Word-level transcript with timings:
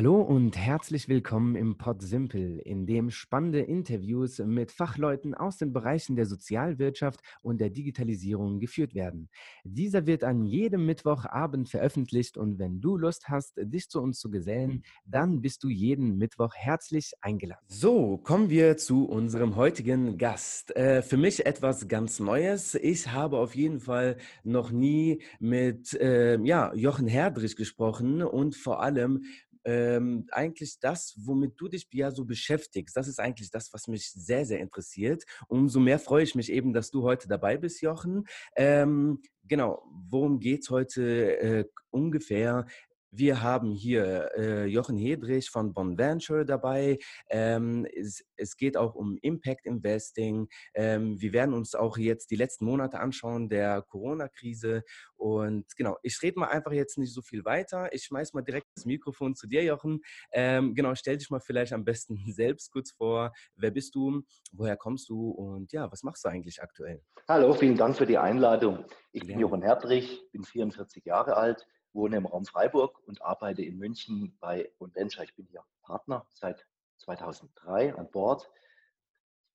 Hallo 0.00 0.22
und 0.22 0.56
herzlich 0.56 1.10
willkommen 1.10 1.56
im 1.56 1.76
Pod 1.76 2.00
Simple, 2.00 2.58
in 2.62 2.86
dem 2.86 3.10
spannende 3.10 3.60
Interviews 3.60 4.38
mit 4.38 4.72
Fachleuten 4.72 5.34
aus 5.34 5.58
den 5.58 5.74
Bereichen 5.74 6.16
der 6.16 6.24
Sozialwirtschaft 6.24 7.20
und 7.42 7.60
der 7.60 7.68
Digitalisierung 7.68 8.60
geführt 8.60 8.94
werden. 8.94 9.28
Dieser 9.62 10.06
wird 10.06 10.24
an 10.24 10.46
jedem 10.46 10.86
Mittwochabend 10.86 11.68
veröffentlicht 11.68 12.38
und 12.38 12.58
wenn 12.58 12.80
du 12.80 12.96
Lust 12.96 13.28
hast, 13.28 13.58
dich 13.58 13.90
zu 13.90 14.00
uns 14.00 14.20
zu 14.20 14.30
gesellen, 14.30 14.84
dann 15.04 15.42
bist 15.42 15.64
du 15.64 15.68
jeden 15.68 16.16
Mittwoch 16.16 16.54
herzlich 16.54 17.12
eingeladen. 17.20 17.66
So, 17.68 18.16
kommen 18.16 18.48
wir 18.48 18.78
zu 18.78 19.04
unserem 19.04 19.56
heutigen 19.56 20.16
Gast. 20.16 20.74
Äh, 20.76 21.02
für 21.02 21.18
mich 21.18 21.44
etwas 21.44 21.88
ganz 21.88 22.20
Neues. 22.20 22.74
Ich 22.74 23.12
habe 23.12 23.36
auf 23.36 23.54
jeden 23.54 23.80
Fall 23.80 24.16
noch 24.44 24.70
nie 24.70 25.20
mit 25.40 25.92
äh, 25.92 26.40
ja, 26.42 26.72
Jochen 26.72 27.06
Herdrich 27.06 27.54
gesprochen 27.54 28.22
und 28.22 28.56
vor 28.56 28.82
allem 28.82 29.24
ähm, 29.64 30.26
eigentlich 30.32 30.78
das, 30.80 31.14
womit 31.16 31.54
du 31.56 31.68
dich 31.68 31.86
ja 31.92 32.10
so 32.10 32.24
beschäftigst. 32.24 32.96
Das 32.96 33.08
ist 33.08 33.20
eigentlich 33.20 33.50
das, 33.50 33.72
was 33.72 33.88
mich 33.88 34.10
sehr, 34.12 34.44
sehr 34.44 34.60
interessiert. 34.60 35.24
Umso 35.48 35.80
mehr 35.80 35.98
freue 35.98 36.24
ich 36.24 36.34
mich 36.34 36.50
eben, 36.50 36.72
dass 36.72 36.90
du 36.90 37.02
heute 37.02 37.28
dabei 37.28 37.56
bist, 37.56 37.82
Jochen. 37.82 38.26
Ähm, 38.56 39.20
genau, 39.44 39.82
worum 40.08 40.40
geht 40.40 40.62
es 40.62 40.70
heute 40.70 41.38
äh, 41.40 41.64
ungefähr? 41.90 42.66
Wir 43.12 43.42
haben 43.42 43.72
hier 43.72 44.30
äh, 44.36 44.66
Jochen 44.66 44.96
Hedrich 44.96 45.50
von 45.50 45.74
Bonventure 45.74 46.44
dabei. 46.44 46.98
Ähm, 47.28 47.84
es, 47.92 48.24
es, 48.36 48.56
geht 48.56 48.76
auch 48.76 48.94
um 48.94 49.18
Impact 49.20 49.66
Investing. 49.66 50.48
Ähm, 50.74 51.20
wir 51.20 51.32
werden 51.32 51.52
uns 51.52 51.74
auch 51.74 51.98
jetzt 51.98 52.30
die 52.30 52.36
letzten 52.36 52.66
Monate 52.66 53.00
anschauen 53.00 53.48
der 53.48 53.82
Corona-Krise. 53.82 54.84
Und 55.16 55.66
genau, 55.76 55.96
ich 56.04 56.22
rede 56.22 56.38
mal 56.38 56.50
einfach 56.50 56.70
jetzt 56.70 56.98
nicht 56.98 57.12
so 57.12 57.20
viel 57.20 57.44
weiter. 57.44 57.92
Ich 57.92 58.04
schmeiß 58.04 58.32
mal 58.32 58.42
direkt 58.42 58.68
das 58.76 58.84
Mikrofon 58.84 59.34
zu 59.34 59.48
dir, 59.48 59.64
Jochen. 59.64 60.02
Ähm, 60.30 60.76
genau, 60.76 60.94
stell 60.94 61.16
dich 61.16 61.30
mal 61.30 61.40
vielleicht 61.40 61.72
am 61.72 61.84
besten 61.84 62.16
selbst 62.32 62.70
kurz 62.70 62.92
vor. 62.92 63.32
Wer 63.56 63.72
bist 63.72 63.96
du? 63.96 64.22
Woher 64.52 64.76
kommst 64.76 65.08
du? 65.08 65.30
Und 65.30 65.72
ja, 65.72 65.90
was 65.90 66.04
machst 66.04 66.24
du 66.24 66.28
eigentlich 66.28 66.62
aktuell? 66.62 67.02
Hallo, 67.26 67.54
vielen 67.54 67.76
Dank 67.76 67.96
für 67.96 68.06
die 68.06 68.18
Einladung. 68.18 68.84
Ich 69.10 69.26
bin 69.26 69.40
Jochen 69.40 69.62
Herdrich, 69.62 70.22
bin 70.30 70.44
44 70.44 71.04
Jahre 71.04 71.36
alt 71.36 71.66
wohne 71.92 72.16
im 72.16 72.26
Raum 72.26 72.44
Freiburg 72.44 73.00
und 73.06 73.22
arbeite 73.22 73.62
in 73.62 73.78
München 73.78 74.36
bei 74.40 74.70
Venture. 74.78 75.24
Ich 75.24 75.34
bin 75.34 75.46
hier 75.46 75.64
Partner 75.82 76.26
seit 76.32 76.66
2003 76.98 77.94
an 77.94 78.10
Bord, 78.10 78.50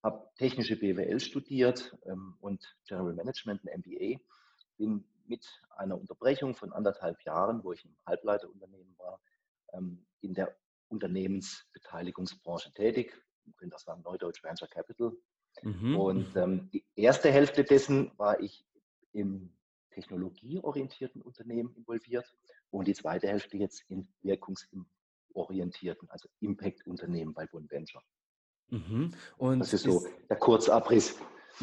habe 0.02 0.28
technische 0.36 0.76
BWL 0.76 1.20
studiert 1.20 1.96
ähm, 2.04 2.36
und 2.40 2.76
General 2.86 3.14
Management, 3.14 3.62
ein 3.66 3.80
MBA. 3.80 4.20
Bin 4.76 5.04
mit 5.26 5.46
einer 5.76 5.98
Unterbrechung 5.98 6.54
von 6.54 6.72
anderthalb 6.72 7.22
Jahren, 7.22 7.64
wo 7.64 7.72
ich 7.72 7.84
im 7.84 7.96
Halbleiterunternehmen 8.06 8.96
war, 8.98 9.20
ähm, 9.72 10.06
in 10.20 10.34
der 10.34 10.56
Unternehmensbeteiligungsbranche 10.88 12.72
tätig. 12.72 13.12
Man 13.44 13.56
könnte 13.56 13.74
das 13.74 13.82
sagen 13.82 14.02
Neudeutsch 14.02 14.42
Venture 14.42 14.68
Capital. 14.68 15.12
Mhm. 15.62 15.96
Und 15.96 16.36
ähm, 16.36 16.70
die 16.72 16.84
erste 16.94 17.30
Hälfte 17.30 17.64
dessen 17.64 18.12
war 18.18 18.40
ich 18.40 18.64
im 19.12 19.55
technologieorientierten 19.96 21.22
Unternehmen 21.22 21.74
involviert 21.74 22.26
und 22.70 22.86
die 22.86 22.94
zweite 22.94 23.28
Hälfte 23.28 23.56
jetzt 23.56 23.82
in 23.88 24.06
wirkungsorientierten, 24.22 26.08
also 26.10 26.28
Impact-Unternehmen 26.40 27.32
bei 27.32 27.46
Bund 27.46 27.70
Venture. 27.70 28.02
Mhm. 28.68 29.12
Und 29.38 29.60
das 29.60 29.72
ist, 29.72 29.86
ist 29.86 29.92
so 29.92 30.06
der 30.28 30.36
Kurzabriss. 30.36 31.16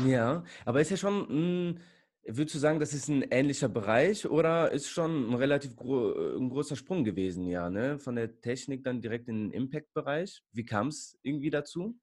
Ja, 0.04 0.44
aber 0.66 0.82
ist 0.82 0.90
ja 0.90 0.98
schon, 0.98 1.74
mh, 1.74 1.80
würdest 2.26 2.56
du 2.56 2.60
sagen, 2.60 2.80
das 2.80 2.94
ist 2.94 3.08
ein 3.08 3.22
ähnlicher 3.30 3.70
Bereich 3.70 4.26
oder 4.28 4.72
ist 4.72 4.88
schon 4.88 5.30
ein 5.30 5.36
relativ 5.36 5.76
gro 5.76 6.36
ein 6.36 6.50
großer 6.50 6.76
Sprung 6.76 7.04
gewesen, 7.04 7.46
ja, 7.46 7.70
ne? 7.70 8.00
Von 8.00 8.16
der 8.16 8.42
Technik 8.42 8.84
dann 8.84 9.02
direkt 9.02 9.28
in 9.28 9.52
den 9.52 9.52
Impact-Bereich? 9.52 10.42
Wie 10.52 10.66
kam 10.66 10.88
es 10.88 11.20
irgendwie 11.22 11.52
dazu? 11.52 12.00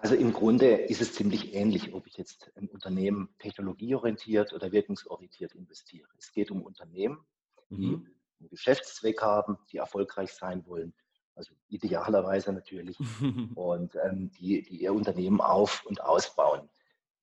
Also 0.00 0.14
im 0.14 0.32
Grunde 0.32 0.66
ist 0.66 1.00
es 1.02 1.12
ziemlich 1.12 1.54
ähnlich, 1.54 1.92
ob 1.92 2.06
ich 2.06 2.16
jetzt 2.16 2.52
im 2.54 2.68
Unternehmen 2.68 3.30
technologieorientiert 3.40 4.52
oder 4.52 4.70
wirkungsorientiert 4.70 5.54
investiere. 5.56 6.08
Es 6.16 6.30
geht 6.30 6.52
um 6.52 6.62
Unternehmen, 6.62 7.18
die 7.68 7.88
mhm. 7.88 8.06
einen 8.38 8.48
Geschäftszweck 8.48 9.20
haben, 9.22 9.58
die 9.72 9.78
erfolgreich 9.78 10.32
sein 10.32 10.64
wollen, 10.66 10.94
also 11.34 11.52
idealerweise 11.68 12.52
natürlich, 12.52 12.96
und 13.56 13.96
ähm, 13.96 14.30
die, 14.38 14.62
die 14.62 14.82
ihr 14.82 14.94
Unternehmen 14.94 15.40
auf- 15.40 15.84
und 15.84 16.00
ausbauen. 16.00 16.70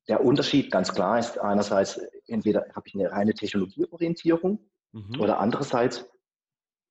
Der 0.09 0.23
Unterschied 0.23 0.69
ganz 0.69 0.93
klar 0.93 1.17
ist 1.17 1.39
einerseits, 1.39 1.97
entweder 2.27 2.67
habe 2.75 2.87
ich 2.87 2.95
eine 2.95 3.09
reine 3.09 3.33
Technologieorientierung 3.33 4.59
mhm. 4.91 5.21
oder 5.21 5.39
andererseits 5.39 6.05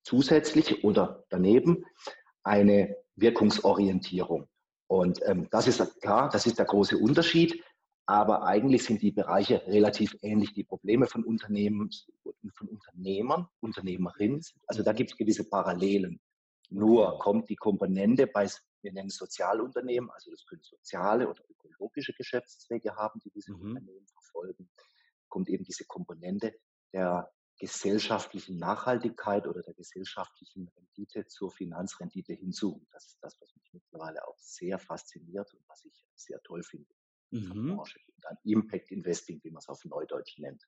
zusätzlich 0.03 0.83
oder 0.83 1.25
daneben 1.29 1.85
eine 2.43 2.97
Wirkungsorientierung. 3.17 4.49
Und 4.87 5.21
ähm, 5.27 5.49
das 5.51 5.67
ist 5.67 6.01
klar, 6.01 6.29
das 6.29 6.47
ist 6.47 6.59
der 6.59 6.67
große 6.67 6.97
Unterschied. 6.99 7.63
Aber 8.07 8.45
eigentlich 8.45 8.85
sind 8.85 9.01
die 9.01 9.13
Bereiche 9.13 9.67
relativ 9.67 10.15
ähnlich. 10.21 10.53
Die 10.53 10.65
Probleme 10.65 11.07
von 11.07 11.25
Unternehmen, 11.25 11.91
von 12.55 12.69
Unternehmern, 12.69 13.49
Unternehmerinnen, 13.61 14.43
also 14.67 14.83
da 14.83 14.93
gibt 14.93 15.13
es 15.13 15.17
gewisse 15.17 15.49
Parallelen. 15.49 16.21
Nur 16.71 17.19
kommt 17.19 17.49
die 17.49 17.57
Komponente 17.57 18.27
bei, 18.27 18.49
wir 18.83 18.93
nennen 18.93 19.09
es 19.09 19.17
Sozialunternehmen, 19.17 20.11
also 20.11 20.31
das 20.31 20.45
können 20.45 20.63
soziale 20.63 21.29
oder 21.29 21.43
ökologische 21.49 22.13
Geschäftszwecke 22.13 22.95
haben, 22.95 23.21
die 23.21 23.31
diese 23.31 23.53
mhm. 23.53 23.61
Unternehmen 23.61 24.07
verfolgen, 24.07 24.69
kommt 25.29 25.49
eben 25.49 25.65
diese 25.65 25.85
Komponente 25.85 26.55
der 26.93 27.31
gesellschaftlichen 27.59 28.57
Nachhaltigkeit 28.57 29.47
oder 29.47 29.63
der 29.63 29.75
gesellschaftlichen 29.75 30.69
Rendite 30.69 31.27
zur 31.27 31.51
Finanzrendite 31.51 32.33
hinzu. 32.33 32.87
Das 32.93 33.07
ist 33.07 33.19
das, 33.23 33.41
was 33.41 33.55
mich 33.55 33.73
mittlerweile 33.73 34.27
auch 34.27 34.39
sehr 34.39 34.79
fasziniert 34.79 35.53
und 35.55 35.63
was 35.69 35.85
ich 35.85 36.05
sehr 36.15 36.41
toll 36.43 36.63
finde. 36.63 36.91
Mhm. 37.31 37.77
Branche, 37.77 37.99
dann 38.23 38.37
Impact 38.45 38.91
Investing, 38.91 39.41
wie 39.43 39.51
man 39.51 39.59
es 39.59 39.69
auf 39.69 39.85
Neudeutsch 39.85 40.39
nennt. 40.39 40.67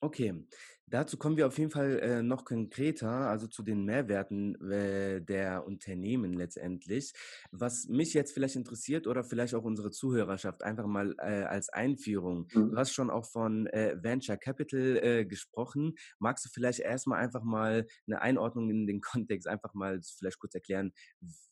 Okay, 0.00 0.46
dazu 0.86 1.16
kommen 1.16 1.38
wir 1.38 1.46
auf 1.46 1.56
jeden 1.58 1.70
Fall 1.70 1.98
äh, 2.00 2.22
noch 2.22 2.44
konkreter, 2.44 3.08
also 3.08 3.46
zu 3.46 3.62
den 3.62 3.84
Mehrwerten 3.86 4.54
äh, 4.70 5.22
der 5.22 5.66
Unternehmen 5.66 6.34
letztendlich. 6.34 7.14
Was 7.50 7.86
mich 7.88 8.12
jetzt 8.12 8.32
vielleicht 8.32 8.56
interessiert 8.56 9.06
oder 9.06 9.24
vielleicht 9.24 9.54
auch 9.54 9.64
unsere 9.64 9.90
Zuhörerschaft 9.90 10.62
einfach 10.62 10.86
mal 10.86 11.14
äh, 11.18 11.44
als 11.44 11.70
Einführung. 11.70 12.46
Mhm. 12.52 12.72
Du 12.72 12.76
hast 12.76 12.92
schon 12.92 13.08
auch 13.08 13.24
von 13.24 13.66
äh, 13.68 13.96
Venture 14.02 14.36
Capital 14.36 14.98
äh, 15.02 15.24
gesprochen. 15.24 15.94
Magst 16.18 16.44
du 16.44 16.50
vielleicht 16.52 16.80
erstmal 16.80 17.20
einfach 17.20 17.42
mal 17.42 17.86
eine 18.06 18.20
Einordnung 18.20 18.68
in 18.68 18.86
den 18.86 19.00
Kontext 19.00 19.48
einfach 19.48 19.72
mal 19.72 20.00
vielleicht 20.02 20.38
kurz 20.38 20.54
erklären, 20.54 20.92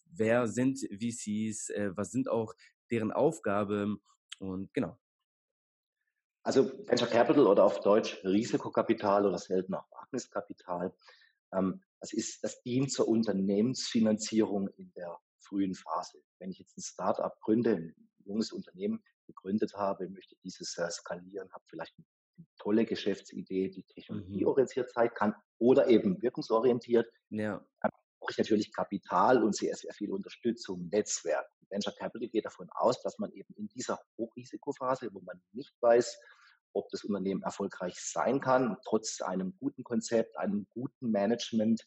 wer 0.04 0.48
sind 0.48 0.80
VCs, 0.80 1.70
äh, 1.70 1.90
was 1.94 2.10
sind 2.10 2.28
auch 2.28 2.52
deren 2.90 3.10
Aufgabe 3.10 3.96
und 4.38 4.72
genau. 4.74 4.98
Also 6.44 6.70
Venture 6.86 7.08
Capital 7.08 7.46
oder 7.46 7.64
auf 7.64 7.80
Deutsch 7.80 8.22
Risikokapital 8.22 9.26
oder 9.26 9.38
selten 9.38 9.74
auch 9.74 9.90
Wagniskapital, 9.90 10.94
ähm, 11.54 11.82
das, 12.00 12.12
ist, 12.12 12.44
das 12.44 12.62
dient 12.62 12.92
zur 12.92 13.08
Unternehmensfinanzierung 13.08 14.68
in 14.76 14.92
der 14.92 15.18
frühen 15.38 15.74
Phase. 15.74 16.22
Wenn 16.38 16.50
ich 16.50 16.58
jetzt 16.58 16.76
ein 16.76 16.82
Startup 16.82 17.34
gründe, 17.40 17.76
ein 17.76 17.94
junges 18.26 18.52
Unternehmen 18.52 19.02
gegründet 19.26 19.72
habe, 19.74 20.08
möchte 20.10 20.36
dieses 20.44 20.76
äh, 20.76 20.90
skalieren, 20.90 21.50
habe 21.50 21.64
vielleicht 21.66 21.94
eine, 21.96 22.06
eine 22.36 22.46
tolle 22.58 22.84
Geschäftsidee, 22.84 23.70
die 23.70 23.80
mhm. 23.80 23.94
technologieorientiert 23.94 24.92
sein 24.92 25.10
kann 25.14 25.34
oder 25.58 25.88
eben 25.88 26.20
wirkungsorientiert, 26.20 27.10
ja. 27.30 27.64
dann 27.80 27.90
brauche 28.20 28.32
ich 28.32 28.38
natürlich 28.38 28.70
Kapital 28.70 29.42
und 29.42 29.56
sehr, 29.56 29.74
sehr 29.76 29.94
viel 29.94 30.10
Unterstützung, 30.10 30.88
Netzwerk. 30.90 31.46
Venture 31.70 31.94
Capital 31.94 32.28
geht 32.28 32.44
davon 32.44 32.68
aus, 32.70 33.00
dass 33.02 33.18
man 33.18 33.32
eben 33.32 33.52
in 33.54 33.68
dieser 33.68 33.98
Hochrisikophase, 34.18 35.08
wo 35.12 35.20
man 35.20 35.42
nicht 35.52 35.74
weiß, 35.80 36.18
ob 36.74 36.88
das 36.90 37.04
Unternehmen 37.04 37.42
erfolgreich 37.42 37.94
sein 37.98 38.40
kann, 38.40 38.76
trotz 38.84 39.20
einem 39.20 39.56
guten 39.58 39.84
Konzept, 39.84 40.36
einem 40.36 40.66
guten 40.70 41.10
Management, 41.10 41.82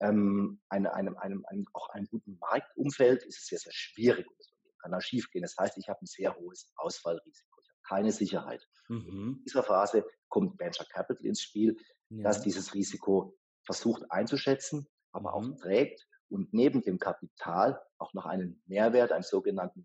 ähm, 0.00 0.60
eine, 0.68 0.92
einem, 0.94 1.16
einem, 1.16 1.44
einem, 1.46 1.66
auch 1.72 1.88
einem 1.90 2.06
guten 2.06 2.38
Marktumfeld, 2.38 3.24
ist 3.24 3.38
es 3.38 3.46
sehr, 3.46 3.58
sehr 3.58 3.72
schwierig. 3.72 4.26
Das 4.36 4.50
Unternehmen 4.50 4.78
kann 4.78 4.92
da 4.92 5.00
schiefgehen. 5.00 5.42
Das 5.42 5.56
heißt, 5.58 5.78
ich 5.78 5.88
habe 5.88 6.00
ein 6.02 6.06
sehr 6.06 6.36
hohes 6.36 6.72
Ausfallrisiko. 6.76 7.60
Ich 7.62 7.68
habe 7.68 8.00
keine 8.00 8.12
Sicherheit. 8.12 8.66
Mhm. 8.88 9.36
In 9.38 9.44
dieser 9.44 9.62
Phase 9.62 10.04
kommt 10.28 10.58
Venture 10.58 10.86
Capital 10.86 11.24
ins 11.24 11.40
Spiel, 11.40 11.76
ja. 12.10 12.24
dass 12.24 12.42
dieses 12.42 12.74
Risiko 12.74 13.36
versucht 13.64 14.04
einzuschätzen, 14.10 14.86
aber 15.12 15.30
mhm. 15.38 15.52
auch 15.54 15.56
trägt 15.60 16.06
und 16.28 16.52
neben 16.52 16.82
dem 16.82 16.98
Kapital 16.98 17.80
auch 17.98 18.12
noch 18.14 18.26
einen 18.26 18.62
Mehrwert, 18.66 19.12
einen 19.12 19.22
sogenannten 19.22 19.84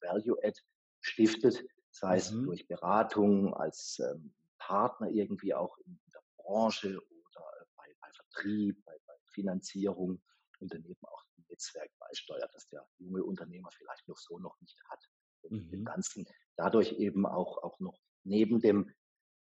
Value 0.00 0.36
Add 0.42 0.60
stiftet, 1.00 1.64
sei 1.96 2.16
es 2.16 2.30
mhm. 2.30 2.44
durch 2.44 2.68
Beratung 2.68 3.54
als 3.54 3.98
ähm, 4.00 4.34
Partner 4.58 5.08
irgendwie 5.08 5.54
auch 5.54 5.78
in 5.78 5.98
der 6.12 6.20
Branche 6.36 6.88
oder 6.88 7.44
äh, 7.60 7.64
bei, 7.76 7.84
bei, 8.00 8.08
Vertrieb, 8.12 8.84
bei, 8.84 8.92
bei, 9.06 9.14
Finanzierung 9.32 10.22
und 10.60 10.72
daneben 10.72 11.04
auch 11.06 11.24
ein 11.36 11.46
Netzwerk 11.48 11.90
beisteuert, 11.98 12.54
das 12.54 12.66
der 12.68 12.86
junge 12.98 13.24
Unternehmer 13.24 13.70
vielleicht 13.70 14.06
noch 14.08 14.18
so 14.18 14.38
noch 14.38 14.60
nicht 14.60 14.78
hat. 14.90 15.02
Und 15.42 15.66
mhm. 15.66 15.70
dem 15.70 15.84
Ganzen 15.84 16.26
dadurch 16.56 16.92
eben 16.92 17.24
auch, 17.24 17.62
auch 17.62 17.80
noch 17.80 17.98
neben 18.24 18.60
dem 18.60 18.92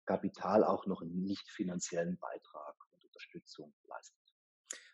Kapital 0.06 0.64
auch 0.64 0.86
noch 0.86 1.02
einen 1.02 1.22
nicht 1.24 1.48
finanziellen 1.50 2.18
Beitrag 2.20 2.76
und 2.94 3.04
Unterstützung 3.04 3.74
leistet. 3.84 4.18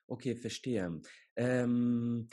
Okay, 0.08 0.36
verstehe. 0.36 1.02
Ähm, 1.36 2.30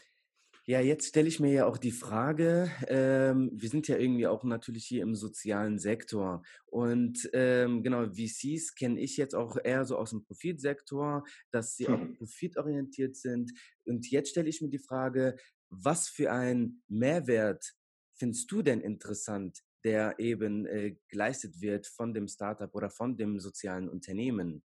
ja, 0.64 0.80
jetzt 0.80 1.08
stelle 1.08 1.26
ich 1.26 1.40
mir 1.40 1.52
ja 1.52 1.66
auch 1.66 1.76
die 1.76 1.90
Frage, 1.90 2.70
ähm, 2.86 3.50
wir 3.52 3.68
sind 3.68 3.88
ja 3.88 3.96
irgendwie 3.96 4.28
auch 4.28 4.44
natürlich 4.44 4.84
hier 4.86 5.02
im 5.02 5.16
sozialen 5.16 5.78
Sektor 5.78 6.42
und 6.66 7.28
ähm, 7.32 7.82
genau, 7.82 8.06
VCs 8.06 8.76
kenne 8.76 9.00
ich 9.00 9.16
jetzt 9.16 9.34
auch 9.34 9.56
eher 9.62 9.84
so 9.84 9.96
aus 9.98 10.10
dem 10.10 10.22
Profitsektor, 10.22 11.24
dass 11.50 11.74
sie 11.76 11.88
auch 11.88 11.98
Mhm. 11.98 12.14
profitorientiert 12.14 13.16
sind. 13.16 13.52
Und 13.84 14.08
jetzt 14.10 14.30
stelle 14.30 14.48
ich 14.48 14.60
mir 14.62 14.68
die 14.68 14.78
Frage, 14.78 15.36
was 15.68 16.08
für 16.08 16.30
einen 16.30 16.82
Mehrwert 16.86 17.74
findest 18.14 18.50
du 18.52 18.62
denn 18.62 18.80
interessant, 18.80 19.58
der 19.84 20.18
eben 20.20 20.66
äh, 20.66 20.96
geleistet 21.08 21.60
wird 21.60 21.88
von 21.88 22.14
dem 22.14 22.28
Startup 22.28 22.72
oder 22.72 22.88
von 22.88 23.16
dem 23.16 23.40
sozialen 23.40 23.88
Unternehmen? 23.88 24.62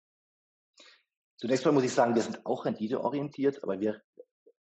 Zunächst 1.37 1.67
mal 1.67 1.73
muss 1.73 1.85
ich 1.85 1.93
sagen, 1.93 2.15
wir 2.15 2.23
sind 2.23 2.47
auch 2.47 2.65
renditeorientiert, 2.65 3.63
aber 3.63 3.79
wir 3.79 4.01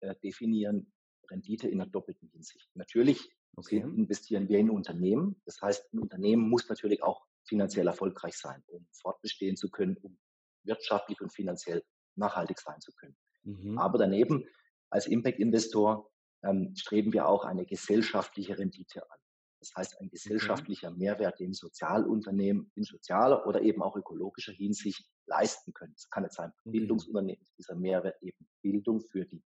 äh, 0.00 0.16
definieren 0.24 0.92
Rendite 1.32 1.68
in 1.68 1.80
einer 1.80 1.90
doppelten 1.90 2.28
Hinsicht. 2.28 2.70
Natürlich 2.74 3.30
Okay. 3.56 3.80
investieren 3.80 4.48
wir 4.48 4.58
in 4.58 4.70
Unternehmen. 4.70 5.40
Das 5.44 5.60
heißt, 5.60 5.92
ein 5.92 5.98
Unternehmen 5.98 6.48
muss 6.48 6.68
natürlich 6.68 7.02
auch 7.02 7.26
finanziell 7.44 7.86
erfolgreich 7.86 8.36
sein, 8.36 8.62
um 8.66 8.86
fortbestehen 8.92 9.56
zu 9.56 9.70
können, 9.70 9.96
um 9.98 10.18
wirtschaftlich 10.64 11.20
und 11.20 11.32
finanziell 11.32 11.82
nachhaltig 12.14 12.60
sein 12.60 12.80
zu 12.80 12.92
können. 12.92 13.16
Mhm. 13.42 13.78
Aber 13.78 13.98
daneben, 13.98 14.44
als 14.90 15.06
Impact-Investor, 15.06 16.10
ähm, 16.44 16.74
streben 16.76 17.12
wir 17.12 17.28
auch 17.28 17.44
eine 17.44 17.66
gesellschaftliche 17.66 18.58
Rendite 18.58 19.02
an. 19.10 19.18
Das 19.60 19.74
heißt, 19.76 20.00
ein 20.00 20.08
gesellschaftlicher 20.08 20.90
Mehrwert, 20.90 21.38
den 21.38 21.52
Sozialunternehmen 21.52 22.72
in 22.74 22.82
sozialer 22.82 23.46
oder 23.46 23.62
eben 23.62 23.80
auch 23.80 23.96
ökologischer 23.96 24.52
Hinsicht 24.52 25.08
leisten 25.26 25.72
können. 25.72 25.94
Es 25.96 26.10
kann 26.10 26.24
jetzt 26.24 26.34
sein. 26.34 26.52
Bildungsunternehmen, 26.64 27.46
dieser 27.58 27.76
Mehrwert 27.76 28.20
eben 28.22 28.48
Bildung 28.60 29.00
für 29.00 29.24
die 29.24 29.42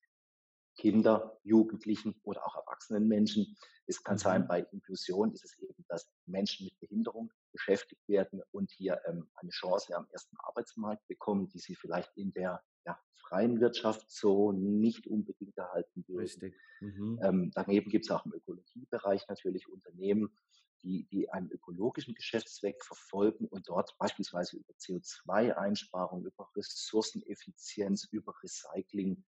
Kinder, 0.76 1.38
Jugendlichen 1.42 2.14
oder 2.22 2.46
auch 2.46 2.56
erwachsenen 2.56 3.06
Menschen. 3.08 3.56
Es 3.86 4.02
kann 4.02 4.18
sein, 4.18 4.46
Mhm. 4.46 4.48
bei 4.48 4.60
Inklusion 4.62 5.32
ist 5.32 5.44
es 5.44 5.58
eben, 5.58 5.84
dass 5.88 6.10
Menschen 6.26 6.64
mit 6.66 6.78
Behinderung 6.80 7.32
beschäftigt 7.52 8.06
werden 8.08 8.42
und 8.50 8.70
hier 8.70 9.00
ähm, 9.06 9.30
eine 9.34 9.50
Chance 9.50 9.94
am 9.96 10.06
ersten 10.10 10.36
Arbeitsmarkt 10.38 11.06
bekommen, 11.06 11.48
die 11.48 11.58
sie 11.58 11.74
vielleicht 11.76 12.16
in 12.16 12.32
der 12.32 12.62
ja, 12.86 12.98
freien 13.12 13.60
Wirtschaft 13.60 14.10
so 14.10 14.52
nicht 14.52 15.06
unbedingt 15.06 15.56
erhalten 15.56 16.04
würden. 16.08 16.42
Richtig. 16.42 16.60
Mhm. 16.80 17.22
Ähm, 17.22 17.50
daneben 17.54 17.90
gibt 17.90 18.04
es 18.06 18.10
auch 18.10 18.26
im 18.26 18.34
Ökologiebereich 18.34 19.26
natürlich 19.28 19.68
Unternehmen, 19.68 20.36
die, 20.82 21.06
die 21.06 21.30
einen 21.30 21.50
ökologischen 21.50 22.14
Geschäftszweck 22.14 22.84
verfolgen 22.84 23.46
und 23.46 23.68
dort 23.68 23.96
beispielsweise 23.98 24.56
über 24.58 24.74
CO2-Einsparung, 24.78 26.26
über 26.26 26.50
Ressourceneffizienz, 26.56 28.04
über 28.10 28.34
Recycling 28.42 29.24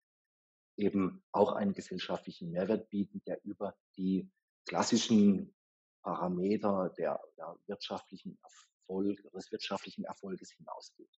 eben 0.81 1.23
auch 1.31 1.53
einen 1.53 1.73
gesellschaftlichen 1.73 2.51
Mehrwert 2.51 2.89
bieten, 2.89 3.21
der 3.27 3.43
über 3.43 3.75
die 3.97 4.29
klassischen 4.65 5.53
Parameter 6.01 6.93
der, 6.97 7.19
der 7.37 7.57
wirtschaftlichen 7.67 8.39
Erfolg, 8.41 9.21
des 9.31 9.51
wirtschaftlichen 9.51 10.05
Erfolges 10.05 10.51
hinausgeht. 10.51 11.09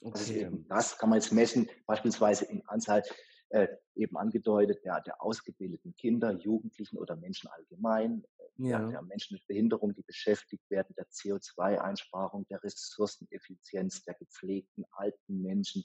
Okay. 0.00 0.40
eben 0.40 0.66
das, 0.68 0.98
kann 0.98 1.08
man 1.08 1.20
jetzt 1.20 1.32
messen, 1.32 1.70
beispielsweise 1.86 2.44
in 2.46 2.66
Anzahl 2.66 3.02
äh, 3.50 3.68
eben 3.94 4.16
angedeutet, 4.16 4.84
der, 4.84 5.00
der 5.02 5.22
ausgebildeten 5.22 5.94
Kinder, 5.94 6.32
Jugendlichen 6.32 6.98
oder 6.98 7.16
Menschen 7.16 7.48
allgemein, 7.48 8.24
äh, 8.38 8.62
der, 8.62 8.80
Ja. 8.80 8.88
der 8.88 9.02
Menschen 9.02 9.34
mit 9.34 9.46
Behinderung, 9.46 9.94
die 9.94 10.02
beschäftigt 10.02 10.68
werden, 10.68 10.94
der 10.96 11.06
CO2-Einsparung, 11.06 12.46
der 12.48 12.62
Ressourceneffizienz, 12.62 14.02
der 14.02 14.14
gepflegten 14.14 14.84
alten 14.90 15.40
Menschen. 15.42 15.84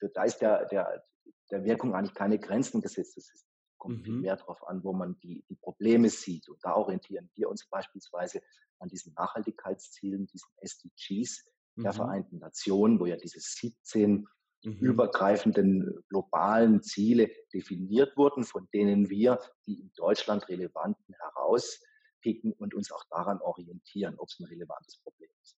Also 0.00 0.12
da 0.14 0.22
ist 0.24 0.38
der, 0.38 0.66
der, 0.66 1.04
der 1.52 1.64
Wirkung 1.64 1.94
eigentlich 1.94 2.14
keine 2.14 2.38
Grenzen 2.40 2.80
gesetzt. 2.80 3.16
Es 3.18 3.46
kommt 3.78 4.00
viel 4.02 4.14
Mhm. 4.14 4.22
mehr 4.22 4.36
darauf 4.36 4.66
an, 4.66 4.82
wo 4.82 4.92
man 4.92 5.18
die, 5.20 5.44
die 5.48 5.56
Probleme 5.56 6.08
sieht. 6.08 6.48
Und 6.48 6.58
da 6.64 6.74
orientieren 6.74 7.30
wir 7.34 7.48
uns 7.48 7.66
beispielsweise 7.68 8.42
an 8.78 8.88
diesen 8.88 9.12
Nachhaltigkeitszielen, 9.14 10.26
diesen 10.26 10.50
SDGs 10.60 11.44
der 11.82 11.92
Mhm. 11.92 11.96
Vereinten 11.96 12.38
Nationen, 12.38 12.98
wo 12.98 13.06
ja 13.06 13.16
diese 13.16 13.38
17 13.40 14.26
Mhm. 14.64 14.84
übergreifenden 14.84 16.04
globalen 16.08 16.82
Ziele 16.82 17.30
definiert 17.52 18.16
wurden, 18.16 18.44
von 18.44 18.68
denen 18.72 19.10
wir 19.10 19.38
die 19.66 19.80
in 19.80 19.92
Deutschland 19.96 20.48
relevanten 20.48 21.14
herauspicken 21.14 22.52
und 22.52 22.74
uns 22.74 22.92
auch 22.92 23.04
daran 23.10 23.40
orientieren, 23.40 24.14
ob 24.18 24.28
es 24.28 24.38
ein 24.38 24.46
relevantes 24.46 24.98
Problem 24.98 25.30
ist. 25.42 25.58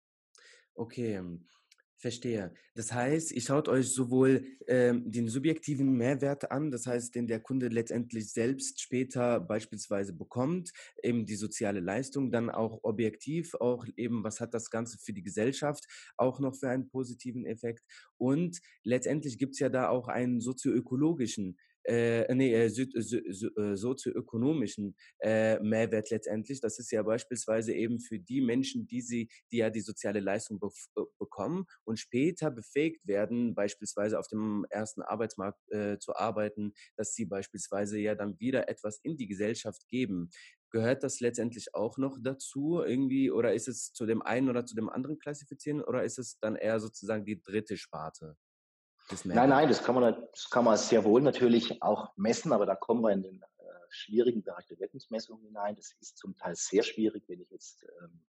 Okay, 0.74 1.16
ähm, 1.16 1.48
verstehe. 2.02 2.52
Das 2.74 2.92
heißt, 2.92 3.32
ihr 3.32 3.40
schaut 3.40 3.68
euch 3.68 3.90
sowohl 3.90 4.44
ähm, 4.66 5.10
den 5.10 5.28
subjektiven 5.28 5.96
Mehrwert 5.96 6.50
an, 6.50 6.70
das 6.70 6.86
heißt, 6.86 7.14
den 7.14 7.28
der 7.28 7.40
Kunde 7.40 7.68
letztendlich 7.68 8.32
selbst 8.32 8.80
später 8.80 9.40
beispielsweise 9.40 10.12
bekommt, 10.12 10.72
eben 11.02 11.24
die 11.24 11.36
soziale 11.36 11.80
Leistung, 11.80 12.32
dann 12.32 12.50
auch 12.50 12.80
objektiv, 12.82 13.54
auch 13.54 13.86
eben, 13.96 14.24
was 14.24 14.40
hat 14.40 14.52
das 14.52 14.68
Ganze 14.68 14.98
für 14.98 15.12
die 15.12 15.22
Gesellschaft 15.22 15.86
auch 16.16 16.40
noch 16.40 16.56
für 16.56 16.68
einen 16.68 16.88
positiven 16.88 17.46
Effekt. 17.46 17.84
Und 18.18 18.60
letztendlich 18.82 19.38
gibt 19.38 19.54
es 19.54 19.60
ja 19.60 19.68
da 19.68 19.88
auch 19.88 20.08
einen 20.08 20.40
sozioökologischen, 20.40 21.56
äh, 21.84 22.32
nee, 22.34 22.54
äh, 22.54 22.66
sö- 22.66 22.92
sö- 22.96 23.72
äh, 23.72 23.76
sozioökonomischen 23.76 24.96
äh, 25.20 25.58
Mehrwert 25.60 26.10
letztendlich. 26.10 26.60
Das 26.60 26.78
ist 26.78 26.90
ja 26.92 27.02
beispielsweise 27.02 27.72
eben 27.74 28.00
für 28.00 28.18
die 28.18 28.40
Menschen, 28.40 28.86
die 28.86 29.00
sie, 29.02 29.28
die 29.50 29.58
ja 29.58 29.70
die 29.70 29.80
soziale 29.80 30.20
Leistung 30.20 30.58
be 30.60 30.70
bekommen 31.18 31.64
und 31.84 31.98
später 31.98 32.50
befähigt 32.50 33.06
werden, 33.06 33.54
beispielsweise 33.54 34.18
auf 34.18 34.28
dem 34.28 34.66
ersten 34.70 35.02
Arbeitsmarkt 35.02 35.60
äh, 35.70 35.98
zu 35.98 36.14
arbeiten, 36.16 36.72
dass 36.96 37.14
sie 37.14 37.24
beispielsweise 37.26 37.98
ja 37.98 38.14
dann 38.14 38.38
wieder 38.40 38.68
etwas 38.68 38.98
in 39.02 39.16
die 39.16 39.26
Gesellschaft 39.26 39.88
geben. 39.88 40.30
Gehört 40.70 41.02
das 41.02 41.20
letztendlich 41.20 41.74
auch 41.74 41.98
noch 41.98 42.18
dazu 42.22 42.82
irgendwie 42.84 43.30
oder 43.30 43.52
ist 43.54 43.68
es 43.68 43.92
zu 43.92 44.06
dem 44.06 44.22
einen 44.22 44.48
oder 44.48 44.64
zu 44.64 44.74
dem 44.74 44.88
anderen 44.88 45.18
klassifizieren 45.18 45.82
oder 45.82 46.02
ist 46.04 46.18
es 46.18 46.38
dann 46.40 46.56
eher 46.56 46.80
sozusagen 46.80 47.24
die 47.26 47.42
dritte 47.42 47.76
Sparte 47.76 48.36
Nein, 49.24 49.50
nein, 49.50 49.68
das 49.68 49.82
kann 49.82 49.94
man, 49.94 50.14
das 50.32 50.48
kann 50.50 50.64
man 50.64 50.76
sehr 50.76 51.04
wohl 51.04 51.22
natürlich 51.22 51.82
auch 51.82 52.16
messen, 52.16 52.52
aber 52.52 52.66
da 52.66 52.74
kommen 52.74 53.02
wir 53.02 53.10
in 53.10 53.22
den 53.22 53.42
äh, 53.42 53.64
schwierigen 53.88 54.42
Bereich 54.42 54.66
der 54.66 54.78
Wirkungsmessung 54.78 55.40
hinein. 55.40 55.76
Das 55.76 55.92
ist 56.00 56.16
zum 56.18 56.36
Teil 56.36 56.54
sehr 56.56 56.82
schwierig, 56.82 57.24
wenn 57.28 57.40
ich 57.40 57.50
jetzt 57.50 57.84
ähm, 58.02 58.24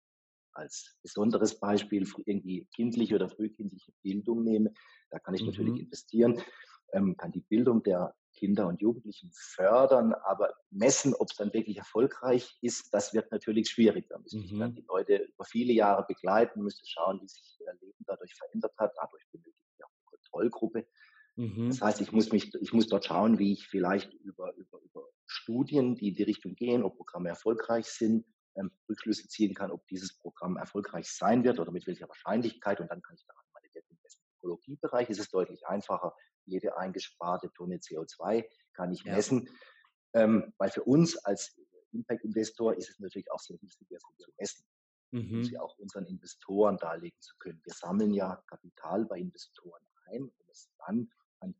als 0.52 0.96
besonderes 1.02 1.58
Beispiel 1.60 2.06
irgendwie 2.26 2.66
kindliche 2.74 3.14
oder 3.16 3.28
frühkindliche 3.28 3.92
Bildung 4.02 4.42
nehme. 4.44 4.72
Da 5.10 5.18
kann 5.18 5.34
ich 5.34 5.46
natürlich 5.46 5.76
Mhm. 5.76 5.80
investieren, 5.80 6.42
ähm, 6.92 7.16
kann 7.16 7.32
die 7.32 7.40
Bildung 7.40 7.82
der 7.82 8.14
Kinder 8.32 8.68
und 8.68 8.80
Jugendlichen 8.80 9.30
fördern, 9.34 10.14
aber 10.14 10.54
messen, 10.70 11.14
ob 11.14 11.28
es 11.30 11.36
dann 11.36 11.52
wirklich 11.52 11.78
erfolgreich 11.78 12.56
ist, 12.60 12.94
das 12.94 13.12
wird 13.14 13.32
natürlich 13.32 13.68
schwierig. 13.70 14.06
Da 14.08 14.18
müsste 14.18 14.44
ich 14.44 14.54
dann 14.56 14.72
Mhm. 14.72 14.74
die 14.74 14.84
Leute 14.88 15.16
über 15.16 15.44
viele 15.44 15.72
Jahre 15.72 16.04
begleiten, 16.06 16.62
müsste 16.62 16.86
schauen, 16.86 17.20
wie 17.20 17.28
sich 17.28 17.58
ihr 17.60 17.72
Leben 17.80 18.04
dadurch 18.06 18.34
verändert 18.34 18.74
hat. 18.78 18.92
Dadurch 18.96 19.24
benötige 19.32 19.56
eine 20.32 20.50
Kontrollgruppe. 20.50 20.86
Das 21.66 21.80
Mhm. 21.80 21.82
heißt, 21.82 22.00
ich 22.00 22.12
muss 22.12 22.32
mich, 22.32 22.54
ich 22.54 22.72
muss 22.72 22.88
dort 22.88 23.04
schauen, 23.04 23.38
wie 23.38 23.52
ich 23.52 23.68
vielleicht 23.68 24.12
über, 24.14 24.54
über, 24.54 24.80
über 24.80 25.08
Studien, 25.26 25.94
die 25.96 26.08
in 26.08 26.14
die 26.14 26.22
Richtung 26.22 26.54
gehen, 26.54 26.82
ob 26.82 26.96
Programme 26.96 27.28
erfolgreich 27.28 27.86
sind, 27.86 28.26
ähm, 28.56 28.70
Rückschlüsse 28.88 29.28
ziehen 29.28 29.54
kann, 29.54 29.70
ob 29.70 29.86
dieses 29.88 30.16
Programm 30.18 30.56
erfolgreich 30.56 31.10
sein 31.10 31.44
wird 31.44 31.60
oder 31.60 31.70
mit 31.70 31.86
welcher 31.86 32.08
Wahrscheinlichkeit. 32.08 32.80
Und 32.80 32.88
dann 32.90 33.02
kann 33.02 33.16
ich 33.16 33.26
daran 33.26 33.44
meine 33.52 33.68
Wirkung 33.74 33.98
messen. 34.02 34.22
Im 34.24 34.36
Ökologiebereich 34.38 35.10
ist 35.10 35.20
es 35.20 35.28
deutlich 35.28 35.66
einfacher. 35.66 36.14
Jede 36.46 36.76
eingesparte 36.78 37.52
Tonne 37.52 37.76
CO2 37.80 38.48
kann 38.72 38.92
ich 38.92 39.04
Ja. 39.04 39.12
messen. 39.14 39.50
Ähm, 40.14 40.54
weil 40.56 40.70
für 40.70 40.84
uns 40.84 41.18
als 41.18 41.60
Impact-Investor 41.92 42.74
ist 42.74 42.88
es 42.88 42.98
natürlich 42.98 43.30
auch 43.30 43.40
sehr 43.40 43.60
wichtig, 43.60 43.90
Wirkung 43.90 44.14
zu 44.18 44.30
messen, 44.38 44.64
um 45.12 45.42
sie 45.42 45.56
Mhm. 45.56 45.60
auch 45.60 45.76
unseren 45.78 46.06
Investoren 46.06 46.78
darlegen 46.78 47.20
zu 47.20 47.36
können. 47.38 47.60
Wir 47.64 47.74
sammeln 47.74 48.14
ja 48.14 48.42
Kapital 48.46 49.04
bei 49.04 49.18
Investoren 49.18 49.82
ein, 50.08 50.24
um 50.24 50.46
es 50.50 50.70
dann 50.86 51.10
an 51.40 51.54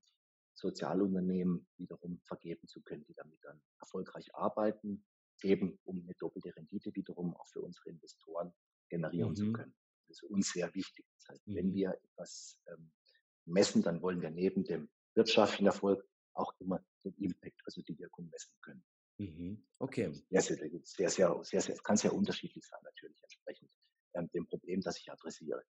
Sozialunternehmen 0.55 1.69
wiederum 1.76 2.21
vergeben 2.25 2.67
zu 2.67 2.83
können, 2.83 3.05
die 3.05 3.14
damit 3.14 3.38
dann 3.45 3.62
erfolgreich 3.81 4.35
arbeiten, 4.35 5.05
eben 5.43 5.78
um 5.85 6.02
eine 6.02 6.14
doppelte 6.14 6.55
Rendite 6.57 6.95
wiederum 6.95 7.35
auch 7.37 7.47
für 7.49 7.61
unsere 7.62 7.90
Investoren 7.90 8.55
generieren 8.88 9.37
zu 9.37 9.47
Mhm. 9.47 9.52
können. 9.52 9.75
Das 10.09 10.19
ist 10.23 10.23
uns 10.25 10.50
sehr 10.52 10.75
wichtig. 10.75 11.07
Das 11.14 11.28
heißt, 11.28 11.45
wenn 11.52 11.73
Mhm. 11.73 11.75
wir 11.75 11.93
etwas 12.02 12.61
ähm, 12.67 12.93
messen, 13.45 13.83
dann 13.83 14.02
wollen 14.02 14.21
wir 14.21 14.31
neben 14.31 14.64
dem 14.64 14.90
wirtschaftlichen 15.14 15.67
Erfolg 15.67 16.05
auch 16.35 16.55
immer 16.61 16.85
den 17.05 17.14
Impact, 17.17 17.61
also 17.64 17.83
die 17.83 17.99
Wirkung 17.99 18.28
messen 18.31 18.55
können. 18.62 18.85
Mhm. 19.19 19.64
Okay. 19.81 20.12
Sehr, 20.31 20.43
sehr, 20.43 20.57
sehr, 20.57 20.71
sehr, 21.11 21.45
sehr, 21.45 21.61
sehr, 21.62 21.76
kann 21.78 21.97
sehr 21.97 22.12
unterschiedlich 22.14 22.67
sein 22.67 22.81
natürlich 22.83 23.23
entsprechend 23.23 23.71
ähm, 24.14 24.28
dem 24.35 24.47
Problem, 24.47 24.81
das 24.83 24.99
ich 24.99 25.11
adressiere. 25.11 25.64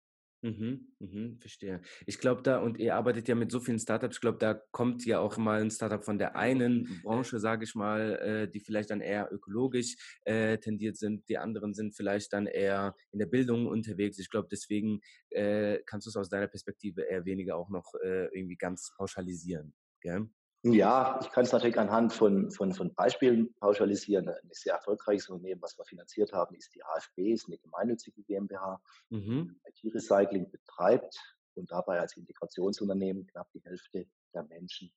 Mhm, 0.41 0.89
mhm, 0.99 1.37
verstehe. 1.39 1.81
Ich 2.05 2.19
glaube 2.19 2.43
da, 2.43 2.59
und 2.59 2.77
ihr 2.77 2.95
arbeitet 2.95 3.27
ja 3.27 3.33
mit 3.33 3.51
so 3.51 3.59
vielen 3.59 3.79
Startups, 3.79 4.17
ich 4.17 4.21
glaube, 4.21 4.37
da 4.37 4.53
kommt 4.53 5.03
ja 5.03 5.17
auch 5.19 5.37
mal 5.37 5.59
ein 5.61 5.71
Startup 5.71 6.03
von 6.05 6.19
der 6.19 6.35
einen 6.35 6.99
Branche, 7.01 7.39
sage 7.39 7.63
ich 7.63 7.73
mal, 7.73 8.15
äh, 8.19 8.47
die 8.51 8.59
vielleicht 8.59 8.91
dann 8.91 9.01
eher 9.01 9.31
ökologisch 9.33 9.95
äh, 10.23 10.59
tendiert 10.59 10.97
sind, 10.97 11.27
die 11.29 11.39
anderen 11.39 11.73
sind 11.73 11.95
vielleicht 11.95 12.31
dann 12.33 12.45
eher 12.45 12.95
in 13.11 13.17
der 13.19 13.25
Bildung 13.25 13.65
unterwegs. 13.65 14.19
Ich 14.19 14.29
glaube, 14.29 14.47
deswegen 14.51 14.99
äh, 15.31 15.79
kannst 15.87 16.05
du 16.05 16.09
es 16.11 16.15
aus 16.15 16.29
deiner 16.29 16.47
Perspektive 16.47 17.01
eher 17.01 17.25
weniger 17.25 17.55
auch 17.57 17.69
noch 17.69 17.95
äh, 18.03 18.25
irgendwie 18.37 18.57
ganz 18.57 18.93
pauschalisieren. 18.95 19.73
Gell? 19.99 20.29
Ja, 20.73 21.19
ich 21.21 21.29
kann 21.29 21.45
es 21.45 21.51
natürlich 21.51 21.77
anhand 21.77 22.11
von, 22.11 22.49
von, 22.49 22.73
von 22.73 22.93
Beispielen 22.95 23.53
pauschalisieren. 23.59 24.29
Ein 24.29 24.49
sehr 24.51 24.73
erfolgreiches 24.73 25.29
Unternehmen, 25.29 25.61
was 25.61 25.77
wir 25.77 25.85
finanziert 25.85 26.33
haben, 26.33 26.55
ist 26.55 26.73
die 26.73 26.83
AFB, 26.83 27.33
ist 27.33 27.47
eine 27.47 27.57
gemeinnützige 27.59 28.23
GmbH, 28.23 28.81
mhm. 29.09 29.59
IT-Recycling 29.65 30.49
betreibt 30.49 31.17
und 31.53 31.71
dabei 31.71 31.99
als 31.99 32.17
Integrationsunternehmen 32.17 33.27
knapp 33.27 33.51
die 33.53 33.63
Hälfte 33.63 34.07
der 34.33 34.43
Menschen 34.43 34.91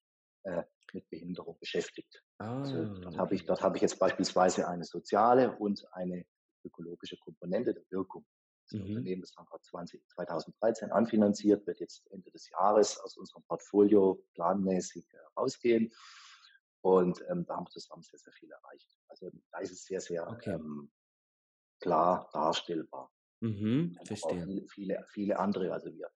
äh, 0.45 0.63
mit 0.95 1.09
Behinderung 1.11 1.59
beschäftigt. 1.59 2.23
Ah, 2.39 2.61
also 2.61 2.85
dort 2.85 3.07
okay. 3.07 3.19
habe 3.19 3.35
ich, 3.35 3.45
dort 3.45 3.63
habe 3.63 3.77
ich 3.77 3.83
jetzt 3.83 3.99
beispielsweise 3.99 4.67
eine 4.67 4.85
soziale 4.85 5.57
und 5.59 5.85
eine 5.93 6.25
ökologische 6.65 7.19
Komponente 7.19 7.75
der 7.75 7.85
Wirkung. 7.91 8.25
Das 8.71 8.81
mhm. 8.81 8.87
Unternehmen, 8.87 9.23
das 9.23 9.35
haben 9.37 9.49
wir 9.51 9.61
20, 9.61 10.07
2013 10.09 10.93
anfinanziert, 10.93 11.67
wird 11.67 11.81
jetzt 11.81 12.07
Ende 12.11 12.31
des 12.31 12.51
Jahres 12.51 12.99
aus 12.99 13.17
unserem 13.17 13.43
Portfolio 13.45 14.23
planmäßig 14.35 15.07
äh, 15.13 15.19
rausgehen. 15.37 15.93
Und 16.83 17.23
ähm, 17.29 17.45
da 17.47 17.57
haben 17.57 17.67
wir 17.67 17.71
zusammen 17.71 18.03
sehr, 18.03 18.19
sehr 18.19 18.33
viel 18.33 18.51
erreicht. 18.51 18.99
Also 19.09 19.31
da 19.51 19.59
ist 19.59 19.73
es 19.73 19.85
sehr, 19.85 20.01
sehr 20.01 20.29
okay. 20.29 20.53
ähm, 20.53 20.91
klar 21.81 22.29
darstellbar. 22.33 23.11
Mhm, 23.41 23.97
verstehe. 24.05 24.45
Viele, 24.45 24.69
viele, 24.69 25.07
viele, 25.09 25.39
andere. 25.39 25.73
Also 25.73 25.93
wir 25.93 26.11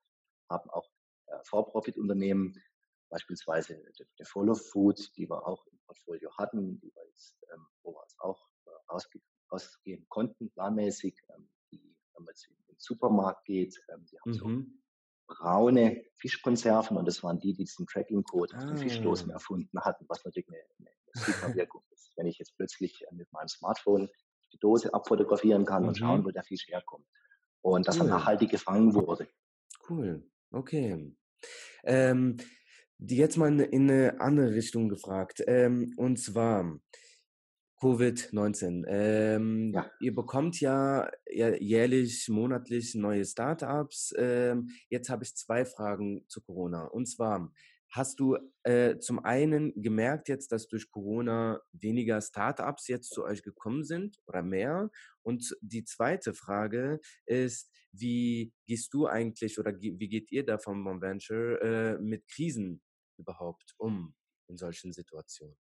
haben 0.50 0.68
auch 0.70 0.90
äh, 1.26 1.38
For-Profit-Unternehmen, 1.44 2.60
beispielsweise 3.08 3.82
der 4.18 4.26
Follow 4.26 4.54
Food, 4.54 5.10
die 5.16 5.28
wir 5.28 5.46
auch 5.46 5.66
im 5.66 5.78
Portfolio 5.86 6.30
hatten, 6.36 6.80
die 6.80 6.92
wir 6.94 7.06
jetzt, 7.08 7.36
ähm, 7.52 7.66
wo 7.82 7.92
wir 7.92 8.02
es 8.06 8.18
auch 8.18 8.48
äh, 8.66 8.70
rausge 8.90 9.20
rausgehen 9.50 10.06
konnten, 10.08 10.50
planmäßig. 10.50 11.20
Ähm, 11.28 11.48
wenn 12.14 12.24
man 12.24 12.32
jetzt 12.32 12.48
in 12.48 12.54
den 12.68 12.76
Supermarkt 12.78 13.44
geht, 13.44 13.82
ähm, 13.92 14.06
die 14.10 14.18
haben 14.20 14.30
mhm. 14.30 14.34
so 14.34 14.82
braune 15.26 16.04
Fischkonserven 16.16 16.96
und 16.96 17.06
das 17.06 17.22
waren 17.22 17.38
die, 17.38 17.52
die 17.52 17.64
diesen 17.64 17.86
Tracking-Code 17.86 18.54
ah. 18.56 18.66
den 18.66 18.76
Fischdosen 18.76 19.30
erfunden 19.30 19.80
hatten, 19.80 20.04
was 20.08 20.24
natürlich 20.24 20.48
eine, 20.48 20.58
eine, 20.78 20.90
super 21.14 21.54
Wirkung 21.54 21.82
ist. 21.90 22.12
Wenn 22.16 22.26
ich 22.26 22.38
jetzt 22.38 22.56
plötzlich 22.56 23.02
äh, 23.02 23.14
mit 23.14 23.32
meinem 23.32 23.48
Smartphone 23.48 24.08
die 24.52 24.58
Dose 24.58 24.92
abfotografieren 24.92 25.64
kann 25.64 25.82
mhm. 25.82 25.88
und 25.88 25.98
schauen, 25.98 26.20
mhm. 26.20 26.24
wo 26.26 26.30
der 26.30 26.44
Fisch 26.44 26.68
herkommt. 26.68 27.06
Und 27.62 27.86
das 27.86 27.96
cool. 27.96 28.00
dann 28.00 28.18
nachhaltig 28.18 28.50
gefangen 28.50 28.94
wurde. 28.94 29.28
Cool, 29.88 30.28
okay. 30.50 31.16
Ähm, 31.84 32.36
jetzt 32.98 33.36
mal 33.36 33.60
in 33.60 33.90
eine 33.90 34.20
andere 34.20 34.54
Richtung 34.54 34.88
gefragt. 34.88 35.42
Ähm, 35.46 35.92
und 35.96 36.18
zwar, 36.18 36.78
Covid-19. 37.82 38.84
Ähm, 38.86 39.72
ja. 39.74 39.90
Ihr 39.98 40.14
bekommt 40.14 40.60
ja, 40.60 41.10
jährlich, 41.28 42.28
monatlich 42.28 42.94
neue 42.94 43.24
Startups. 43.24 44.14
Ähm, 44.16 44.70
jetzt 44.88 45.10
habe 45.10 45.24
ich 45.24 45.34
zwei 45.34 45.64
Fragen 45.64 46.24
zu 46.28 46.40
Corona. 46.42 46.84
Und 46.84 47.06
zwar, 47.06 47.52
hast 47.90 48.20
du 48.20 48.38
äh, 48.62 48.98
zum 48.98 49.24
einen 49.24 49.72
gemerkt 49.82 50.28
jetzt, 50.28 50.52
dass 50.52 50.68
durch 50.68 50.92
Corona 50.92 51.60
weniger 51.72 52.20
Startups 52.20 52.86
jetzt 52.86 53.12
zu 53.12 53.24
euch 53.24 53.42
gekommen 53.42 53.82
sind 53.82 54.16
oder 54.26 54.44
mehr? 54.44 54.88
Und 55.22 55.56
die 55.60 55.82
zweite 55.82 56.34
Frage 56.34 57.00
ist, 57.26 57.68
wie 57.90 58.52
gehst 58.64 58.94
du 58.94 59.08
eigentlich 59.08 59.58
oder 59.58 59.72
wie 59.80 60.08
geht 60.08 60.30
ihr 60.30 60.46
da 60.46 60.56
vom 60.56 60.80
Mon 60.80 61.00
Venture 61.00 61.60
äh, 61.60 61.98
mit 61.98 62.28
Krisen 62.28 62.80
überhaupt 63.18 63.74
um 63.76 64.14
in 64.46 64.56
solchen 64.56 64.92
Situationen? 64.92 65.56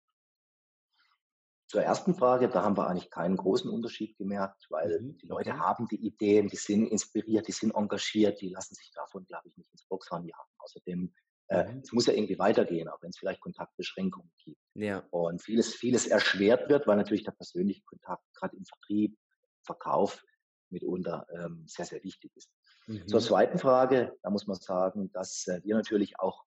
Zur 1.69 1.83
ersten 1.83 2.15
Frage, 2.15 2.49
da 2.49 2.63
haben 2.63 2.79
wir 2.79 2.89
eigentlich 2.89 3.11
keinen 3.11 3.37
großen 3.37 3.71
Unterschied 3.71 4.17
gemerkt, 4.17 4.67
weil 4.71 5.01
mhm. 5.03 5.19
die 5.19 5.27
Leute 5.27 5.59
haben 5.59 5.87
die 5.87 6.03
Ideen, 6.03 6.49
die 6.49 6.57
sind 6.57 6.87
inspiriert, 6.87 7.47
die 7.47 7.53
sind 7.53 7.75
engagiert, 7.75 8.41
die 8.41 8.49
lassen 8.49 8.75
sich 8.75 8.91
davon, 8.95 9.27
glaube 9.27 9.49
ich, 9.49 9.57
nicht 9.59 9.71
ins 9.71 9.85
Boxhorn 9.85 10.25
jagen. 10.25 10.51
Außerdem, 10.61 11.13
äh, 11.49 11.71
mhm. 11.71 11.81
es 11.81 11.93
muss 11.93 12.07
ja 12.07 12.15
irgendwie 12.15 12.39
weitergehen, 12.39 12.89
auch 12.89 13.03
wenn 13.03 13.11
es 13.11 13.19
vielleicht 13.19 13.43
Kontaktbeschränkungen 13.43 14.33
gibt. 14.39 14.63
Ja. 14.75 15.07
Und 15.11 15.43
vieles, 15.43 15.75
vieles 15.75 16.07
erschwert 16.07 16.71
wird, 16.71 16.87
weil 16.87 16.97
natürlich 16.97 17.25
der 17.25 17.33
persönliche 17.33 17.83
Kontakt 17.85 18.25
gerade 18.33 18.57
im 18.57 18.65
Vertrieb, 18.65 19.19
Verkauf 19.63 20.25
mitunter 20.71 21.27
ähm, 21.35 21.65
sehr, 21.67 21.85
sehr 21.85 22.03
wichtig 22.03 22.33
ist. 22.35 22.51
Mhm. 22.87 23.07
Zur 23.09 23.21
zweiten 23.21 23.59
Frage, 23.59 24.17
da 24.23 24.31
muss 24.31 24.47
man 24.47 24.57
sagen, 24.57 25.13
dass 25.13 25.47
äh, 25.47 25.61
wir 25.65 25.77
natürlich 25.77 26.19
auch 26.19 26.45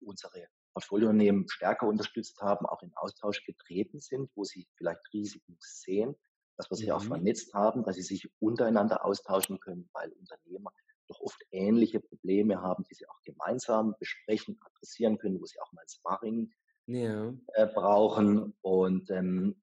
unsere 0.00 0.46
Portfoliounternehmen 0.78 1.48
stärker 1.48 1.88
unterstützt 1.88 2.40
haben, 2.40 2.64
auch 2.64 2.82
in 2.84 2.92
Austausch 2.94 3.44
getreten 3.44 3.98
sind, 3.98 4.30
wo 4.36 4.44
sie 4.44 4.68
vielleicht 4.76 5.00
Risiken 5.12 5.56
sehen, 5.58 6.14
dass 6.56 6.70
wir 6.70 6.76
sie 6.76 6.86
mhm. 6.86 6.92
auch 6.92 7.02
vernetzt 7.02 7.52
haben, 7.52 7.82
dass 7.82 7.96
sie 7.96 8.02
sich 8.02 8.30
untereinander 8.38 9.04
austauschen 9.04 9.58
können, 9.58 9.90
weil 9.92 10.12
Unternehmer 10.12 10.72
doch 11.08 11.20
oft 11.20 11.42
ähnliche 11.50 11.98
Probleme 11.98 12.62
haben, 12.62 12.84
die 12.84 12.94
sie 12.94 13.08
auch 13.08 13.20
gemeinsam 13.24 13.96
besprechen, 13.98 14.60
adressieren 14.60 15.18
können, 15.18 15.40
wo 15.40 15.46
sie 15.46 15.58
auch 15.60 15.72
mal 15.72 15.84
Sparring 15.88 16.52
ja. 16.86 17.34
äh, 17.54 17.66
brauchen. 17.66 18.54
Und 18.60 19.10
ähm, 19.10 19.60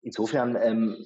insofern 0.00 0.56
ähm, 0.56 1.04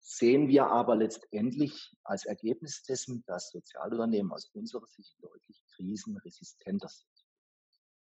sehen 0.00 0.48
wir 0.48 0.66
aber 0.66 0.96
letztendlich 0.96 1.96
als 2.04 2.26
Ergebnis 2.26 2.82
dessen, 2.82 3.24
dass 3.26 3.52
Sozialunternehmen 3.52 4.32
aus 4.32 4.50
unserer 4.52 4.86
Sicht 4.86 5.16
deutlich 5.22 5.62
krisenresistenter 5.74 6.88
sind. 6.88 7.07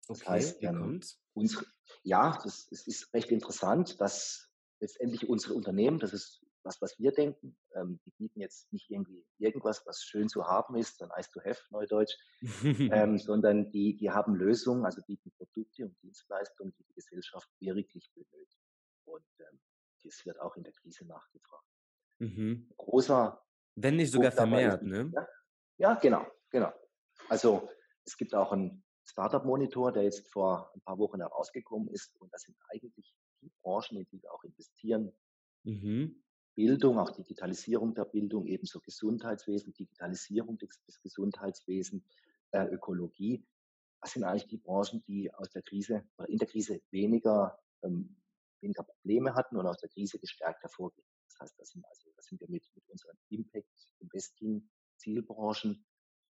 Das 0.08 0.22
okay, 0.22 0.30
heißt, 0.30 0.62
ähm, 0.62 1.00
unsere, 1.34 1.66
ja, 2.02 2.38
das, 2.42 2.66
das, 2.68 2.86
ist 2.86 3.12
recht 3.12 3.30
interessant, 3.30 4.00
dass 4.00 4.50
letztendlich 4.80 5.28
unsere 5.28 5.54
Unternehmen, 5.54 5.98
das 5.98 6.12
ist 6.12 6.42
was, 6.64 6.80
was 6.82 6.98
wir 6.98 7.12
denken, 7.12 7.56
ähm, 7.74 8.00
die 8.04 8.10
bieten 8.10 8.40
jetzt 8.40 8.70
nicht 8.72 8.90
irgendwie 8.90 9.24
irgendwas, 9.38 9.86
was 9.86 10.02
schön 10.02 10.28
zu 10.28 10.46
haben 10.46 10.76
ist, 10.76 11.00
dann 11.00 11.08
nice 11.08 11.30
to 11.30 11.40
have, 11.42 11.62
neudeutsch, 11.70 12.14
ähm, 12.92 13.18
sondern 13.18 13.70
die, 13.70 13.96
die 13.96 14.10
haben 14.10 14.34
Lösungen, 14.34 14.84
also 14.84 15.02
bieten 15.06 15.30
Produkte 15.36 15.84
und 15.84 15.96
Dienstleistungen, 16.02 16.74
die 16.78 16.84
die 16.84 16.94
Gesellschaft 16.94 17.48
wirklich 17.60 18.10
benötigt. 18.12 18.58
Und 19.04 19.24
ähm, 19.40 19.60
das 20.04 20.24
wird 20.26 20.40
auch 20.40 20.56
in 20.56 20.64
der 20.64 20.72
Krise 20.72 21.06
nachgefragt. 21.06 21.64
Mhm. 22.18 22.70
Großer. 22.76 23.42
Wenn 23.76 23.96
nicht 23.96 24.12
sogar 24.12 24.32
vermehrt, 24.32 24.82
ist, 24.82 24.88
ne? 24.88 25.10
Ja, 25.14 25.28
ja, 25.78 25.94
genau, 25.94 26.26
genau. 26.50 26.72
Also 27.28 27.68
es 28.04 28.16
gibt 28.16 28.34
auch 28.34 28.52
ein 28.52 28.84
Startup 29.18 29.44
Monitor, 29.44 29.90
der 29.90 30.04
jetzt 30.04 30.28
vor 30.28 30.70
ein 30.76 30.80
paar 30.82 30.96
Wochen 30.96 31.18
herausgekommen 31.18 31.88
ist. 31.88 32.14
Und 32.20 32.32
das 32.32 32.42
sind 32.42 32.56
eigentlich 32.68 33.12
die 33.42 33.50
Branchen, 33.62 33.98
in 33.98 34.06
die 34.12 34.22
wir 34.22 34.32
auch 34.32 34.44
investieren. 34.44 35.12
Mhm. 35.64 36.22
Bildung, 36.54 37.00
auch 37.00 37.10
Digitalisierung 37.10 37.96
der 37.96 38.04
Bildung, 38.04 38.46
ebenso 38.46 38.78
Gesundheitswesen, 38.78 39.72
Digitalisierung 39.72 40.56
des, 40.58 40.80
des 40.84 41.00
Gesundheitswesens, 41.00 42.04
äh, 42.52 42.66
Ökologie. 42.66 43.44
Das 44.00 44.12
sind 44.12 44.22
eigentlich 44.22 44.46
die 44.46 44.58
Branchen, 44.58 45.02
die 45.08 45.34
aus 45.34 45.50
der 45.50 45.62
Krise 45.62 46.04
oder 46.16 46.28
in 46.28 46.38
der 46.38 46.46
Krise 46.46 46.80
weniger, 46.92 47.58
ähm, 47.82 48.22
weniger 48.60 48.84
Probleme 48.84 49.34
hatten 49.34 49.56
und 49.56 49.66
aus 49.66 49.78
der 49.78 49.88
Krise 49.88 50.20
gestärkt 50.20 50.62
hervorgehen. 50.62 51.08
Das 51.26 51.40
heißt, 51.40 51.58
das 51.58 51.70
sind, 51.70 51.84
also, 51.86 52.08
das 52.14 52.26
sind 52.26 52.40
wir 52.40 52.48
mit, 52.48 52.64
mit 52.76 52.88
unseren 52.88 53.18
Impact 53.30 53.66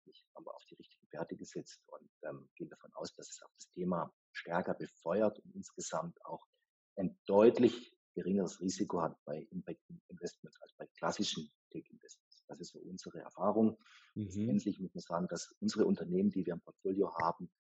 Zielbranchen 0.03 0.35
haben 0.35 0.47
wir 0.47 0.55
auf 0.55 0.65
die 0.67 0.75
richtigen 0.75 1.07
Werte 1.13 1.37
gesetzt 1.37 1.81
und 1.87 2.11
ähm, 2.23 2.49
gehen 2.57 2.69
davon 2.69 2.93
aus, 2.95 3.15
dass 3.15 3.29
es 3.29 3.43
auch 3.43 3.53
das 3.55 3.69
Thema 3.71 4.13
stärker 4.33 4.75
befeuert 4.75 5.39
und 5.39 5.55
insgesamt 5.55 6.19
auch 6.25 6.47
ein 6.97 7.19
deutlich 7.27 7.97
geringeres 8.15 8.61
Risiko 8.61 9.01
hat 9.01 9.17
bei 9.25 9.47
Impact 9.51 9.81
Investments 10.09 10.61
als 10.61 10.75
bei 10.77 10.87
klassischen 10.99 11.51
Tech 11.71 11.89
Investments. 11.91 12.45
Das 12.47 12.61
ist 12.61 12.73
so 12.73 12.81
unsere 12.81 13.21
Erfahrung. 13.21 13.79
Mhm. 14.15 14.25
Letztendlich 14.25 14.81
muss 14.81 14.95
man 14.95 15.03
sagen, 15.03 15.29
dass 15.29 15.55
unsere 15.61 15.87
Unternehmen, 15.87 16.31
die 16.31 16.45
wir 16.45 16.55
im 16.55 16.61
Portfolio 16.61 17.15
haben, 17.19 17.51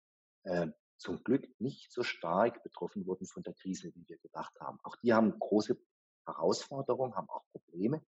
äh, 0.42 0.68
zum 0.98 1.24
Glück 1.24 1.48
nicht 1.58 1.90
so 1.90 2.02
stark 2.02 2.62
betroffen 2.62 3.06
wurden 3.06 3.26
von 3.26 3.42
der 3.42 3.54
Krise, 3.54 3.92
wie 3.94 4.06
wir 4.08 4.18
gedacht 4.18 4.54
haben. 4.60 4.78
Auch 4.82 4.96
die 4.96 5.12
haben 5.12 5.38
große 5.38 5.76
Herausforderungen, 6.26 7.14
haben 7.14 7.28
auch 7.30 7.44
Probleme. 7.52 8.04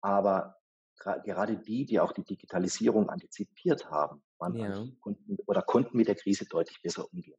Aber 0.00 0.59
gerade 1.00 1.56
die, 1.56 1.86
die 1.86 1.98
auch 1.98 2.12
die 2.12 2.24
Digitalisierung 2.24 3.08
antizipiert 3.08 3.90
haben, 3.90 4.22
waren 4.38 4.54
ja. 4.54 4.86
konnten, 5.00 5.38
oder 5.46 5.62
konnten 5.62 5.96
mit 5.96 6.08
der 6.08 6.14
Krise 6.14 6.46
deutlich 6.46 6.80
besser 6.82 7.06
umgehen 7.12 7.38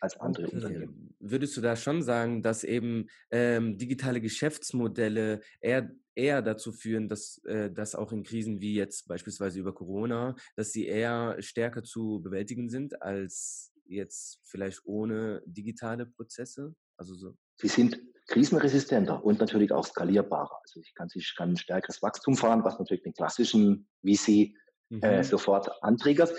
als 0.00 0.20
andere 0.20 0.46
okay. 0.46 0.56
Unternehmen. 0.56 1.16
Würdest 1.18 1.56
du 1.56 1.60
da 1.60 1.76
schon 1.76 2.02
sagen, 2.02 2.42
dass 2.42 2.62
eben 2.62 3.06
ähm, 3.30 3.78
digitale 3.78 4.20
Geschäftsmodelle 4.20 5.40
eher, 5.60 5.90
eher 6.14 6.42
dazu 6.42 6.72
führen, 6.72 7.08
dass, 7.08 7.38
äh, 7.44 7.70
dass 7.70 7.94
auch 7.94 8.12
in 8.12 8.22
Krisen 8.22 8.60
wie 8.60 8.74
jetzt 8.74 9.08
beispielsweise 9.08 9.58
über 9.58 9.74
Corona, 9.74 10.36
dass 10.56 10.72
sie 10.72 10.86
eher 10.86 11.36
stärker 11.40 11.82
zu 11.82 12.20
bewältigen 12.22 12.68
sind 12.68 13.00
als 13.02 13.72
jetzt 13.86 14.40
vielleicht 14.44 14.84
ohne 14.84 15.42
digitale 15.46 16.06
Prozesse? 16.06 16.74
Also 16.96 17.14
so. 17.14 17.36
Sie 17.56 17.68
sind 17.68 17.98
krisenresistenter 18.26 19.22
und 19.24 19.40
natürlich 19.40 19.72
auch 19.72 19.84
skalierbarer. 19.84 20.58
Also 20.62 20.80
ich 20.80 20.94
kann, 20.94 21.08
ich 21.14 21.34
kann 21.36 21.50
ein 21.50 21.56
stärkeres 21.56 22.02
Wachstum 22.02 22.36
fahren, 22.36 22.64
was 22.64 22.78
natürlich 22.78 23.02
den 23.02 23.12
klassischen 23.12 23.88
VC 24.02 24.54
mhm. 24.88 25.02
äh, 25.02 25.24
sofort 25.24 25.70
antriggert. 25.82 26.32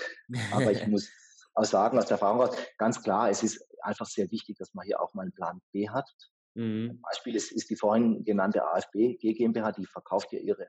Aber 0.52 0.72
ich 0.72 0.86
muss 0.88 1.10
auch 1.54 1.66
sagen, 1.66 1.98
aus 1.98 2.06
der 2.06 2.16
Erfahrung 2.16 2.42
raus, 2.42 2.58
ganz 2.78 3.02
klar, 3.02 3.30
es 3.30 3.44
ist 3.44 3.66
einfach 3.82 4.06
sehr 4.06 4.30
wichtig, 4.32 4.58
dass 4.58 4.74
man 4.74 4.86
hier 4.86 5.02
auch 5.02 5.14
mal 5.14 5.24
einen 5.24 5.32
Plan 5.32 5.62
B 5.72 5.90
hat. 5.90 6.10
Mhm. 6.56 6.92
Ein 6.92 7.02
Beispiel 7.02 7.36
ist, 7.36 7.52
ist 7.52 7.70
die 7.70 7.76
vorhin 7.76 8.24
genannte 8.24 8.64
AFB 8.64 9.18
GmbH, 9.20 9.72
die 9.74 9.86
verkauft 9.86 10.32
ja 10.32 10.40
ihre 10.40 10.68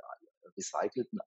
recycelten 0.57 1.19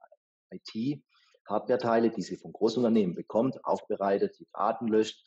IT, 0.52 1.02
Hardware-Teile, 1.48 2.12
die 2.12 2.22
sie 2.22 2.38
von 2.38 2.54
Großunternehmen 2.54 3.16
bekommt, 3.16 3.64
aufbereitet, 3.66 4.38
die 4.40 4.48
Daten 4.54 4.88
löscht, 4.88 5.24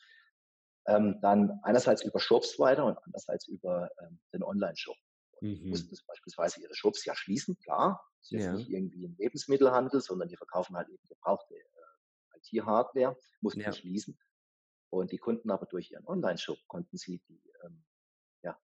ähm, 0.85 1.19
dann 1.21 1.59
einerseits 1.63 2.03
über 2.03 2.19
Shops 2.19 2.59
weiter 2.59 2.85
und 2.85 2.97
andererseits 2.97 3.47
über 3.47 3.89
ähm, 4.01 4.19
den 4.33 4.43
Online-Shop. 4.43 4.97
Mhm. 5.41 5.69
mussten 5.69 5.95
beispielsweise 6.07 6.61
ihre 6.61 6.73
Shops 6.73 7.03
ja 7.03 7.15
schließen, 7.15 7.57
klar. 7.57 8.01
Das 8.21 8.31
ist 8.31 8.45
ja. 8.45 8.53
nicht 8.53 8.69
irgendwie 8.69 9.05
ein 9.05 9.15
Lebensmittelhandel, 9.17 9.99
sondern 9.99 10.29
die 10.29 10.37
verkaufen 10.37 10.77
halt 10.77 10.87
eben 10.87 11.05
gebrauchte 11.09 11.55
äh, 11.55 12.39
IT-Hardware, 12.39 13.17
mussten 13.41 13.59
ja. 13.59 13.73
schließen. 13.73 14.17
Und 14.89 15.11
die 15.11 15.17
Kunden 15.17 15.51
aber 15.51 15.65
durch 15.65 15.91
ihren 15.91 16.07
Online-Shop 16.07 16.59
konnten 16.67 16.97
sie 16.97 17.19
die 17.27 17.41
ähm, 17.65 17.83
ja, 18.43 18.57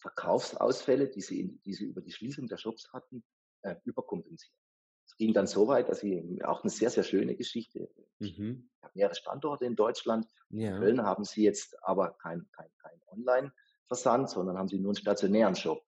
Verkaufsausfälle, 0.00 1.08
die 1.08 1.22
sie, 1.22 1.40
in, 1.40 1.62
die 1.62 1.72
sie 1.72 1.84
über 1.86 2.02
die 2.02 2.12
Schließung 2.12 2.46
der 2.46 2.58
Shops 2.58 2.92
hatten, 2.92 3.24
äh, 3.62 3.76
überkompensieren. 3.84 4.58
Es 5.06 5.16
ging 5.16 5.32
dann 5.32 5.46
so 5.46 5.68
weit, 5.68 5.88
dass 5.88 6.00
sie 6.00 6.42
auch 6.44 6.62
eine 6.62 6.70
sehr, 6.70 6.90
sehr 6.90 7.02
schöne 7.04 7.36
Geschichte. 7.36 7.90
Mhm. 8.18 8.68
Ich 8.76 8.82
habe 8.82 8.92
mehrere 8.94 9.14
Standorte 9.14 9.64
in 9.64 9.76
Deutschland. 9.76 10.26
Ja. 10.50 10.74
In 10.74 10.80
Köln 10.80 11.02
haben 11.02 11.24
sie 11.24 11.44
jetzt 11.44 11.76
aber 11.82 12.16
kein, 12.22 12.48
kein, 12.52 12.70
kein 12.82 13.00
Online-Versand, 13.08 14.30
sondern 14.30 14.58
haben 14.58 14.68
sie 14.68 14.78
nur 14.78 14.90
einen 14.90 14.96
stationären 14.96 15.54
Shop. 15.54 15.84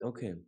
okay. 0.00 0.44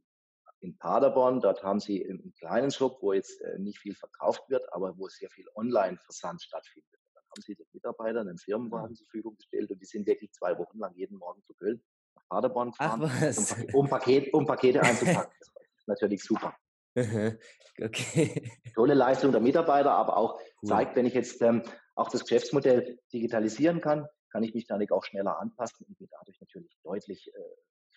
In 0.61 0.79
Paderborn, 0.79 1.41
dort 1.41 1.63
haben 1.63 1.81
sie 1.81 2.05
einen 2.09 2.33
kleinen 2.39 2.71
Shop, 2.71 2.99
wo 3.03 3.13
jetzt 3.13 3.41
äh, 3.43 3.59
nicht 3.59 3.79
viel 3.79 3.95
verkauft 3.95 4.43
wird, 4.49 4.73
aber 4.73 4.97
wo 4.97 5.07
sehr 5.09 5.29
viel 5.29 5.47
Online-Versand 5.55 6.43
stattfindet. 6.43 6.99
dann 7.15 7.23
haben 7.25 7.43
sie 7.43 7.55
den 7.55 7.67
Mitarbeitern 7.73 8.27
einen 8.27 8.39
Firmenwagen 8.39 8.91
ja. 8.91 8.95
zur 8.97 9.07
Verfügung 9.07 9.37
gestellt 9.37 9.71
und 9.71 9.81
die 9.81 9.87
sind 9.87 10.07
wirklich 10.07 10.33
zwei 10.33 10.57
Wochen 10.59 10.79
lang 10.79 10.95
jeden 10.95 11.19
Morgen 11.19 11.43
zu 11.43 11.53
Köln 11.55 11.83
nach 12.15 12.27
Paderborn 12.29 12.71
gefahren, 12.71 13.03
um, 13.03 13.81
um, 13.81 13.89
Paket, 13.89 14.33
um 14.33 14.47
Pakete 14.47 14.81
einzupacken. 14.83 15.33
Das 15.41 15.99
ist 15.99 16.03
natürlich 16.03 16.25
super. 16.25 16.57
Okay. 17.79 18.51
Tolle 18.75 18.95
Leistung 18.95 19.33
der 19.33 19.43
Mitarbeiter, 19.43 19.91
aber 19.91 20.17
auch 20.17 20.41
cool. 20.41 20.69
zeigt, 20.69 20.97
wenn 20.97 21.05
ich 21.05 21.13
jetzt 21.13 21.43
ähm, 21.43 21.63
auch 21.95 22.09
das 22.09 22.23
Geschäftsmodell 22.23 22.99
digitalisieren 23.13 23.83
kann, 23.83 24.07
kann 24.31 24.43
ich 24.43 24.55
mich 24.55 24.67
dadurch 24.67 24.93
auch 24.93 25.05
schneller 25.05 25.39
anpassen 25.39 25.85
und 25.87 25.99
bin 25.99 26.09
dadurch 26.11 26.41
natürlich 26.41 26.75
deutlich 26.83 27.31
äh, 27.35 27.41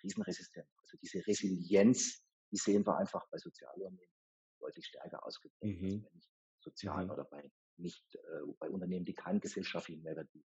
krisenresistent. 0.01 0.67
Also 0.81 0.97
diese 1.01 1.25
Resilienz, 1.25 2.21
die 2.51 2.57
sehen 2.57 2.85
wir 2.85 2.97
einfach 2.97 3.25
bei 3.31 3.37
Sozialunternehmen 3.37 4.13
deutlich 4.59 4.85
stärker 4.85 5.25
ausgeprägt, 5.25 5.81
mhm. 5.81 6.03
wenn 6.03 6.17
ich 6.17 6.29
sozial 6.59 7.05
mhm. 7.05 7.11
oder 7.11 7.23
bei 7.23 7.49
nicht 7.77 8.03
äh, 8.15 8.19
bei 8.59 8.69
Unternehmen, 8.69 9.05
die 9.05 9.13
keinen 9.13 9.39
gesellschaftlichen 9.39 10.03
Mehrwert 10.03 10.29
bieten. 10.31 10.49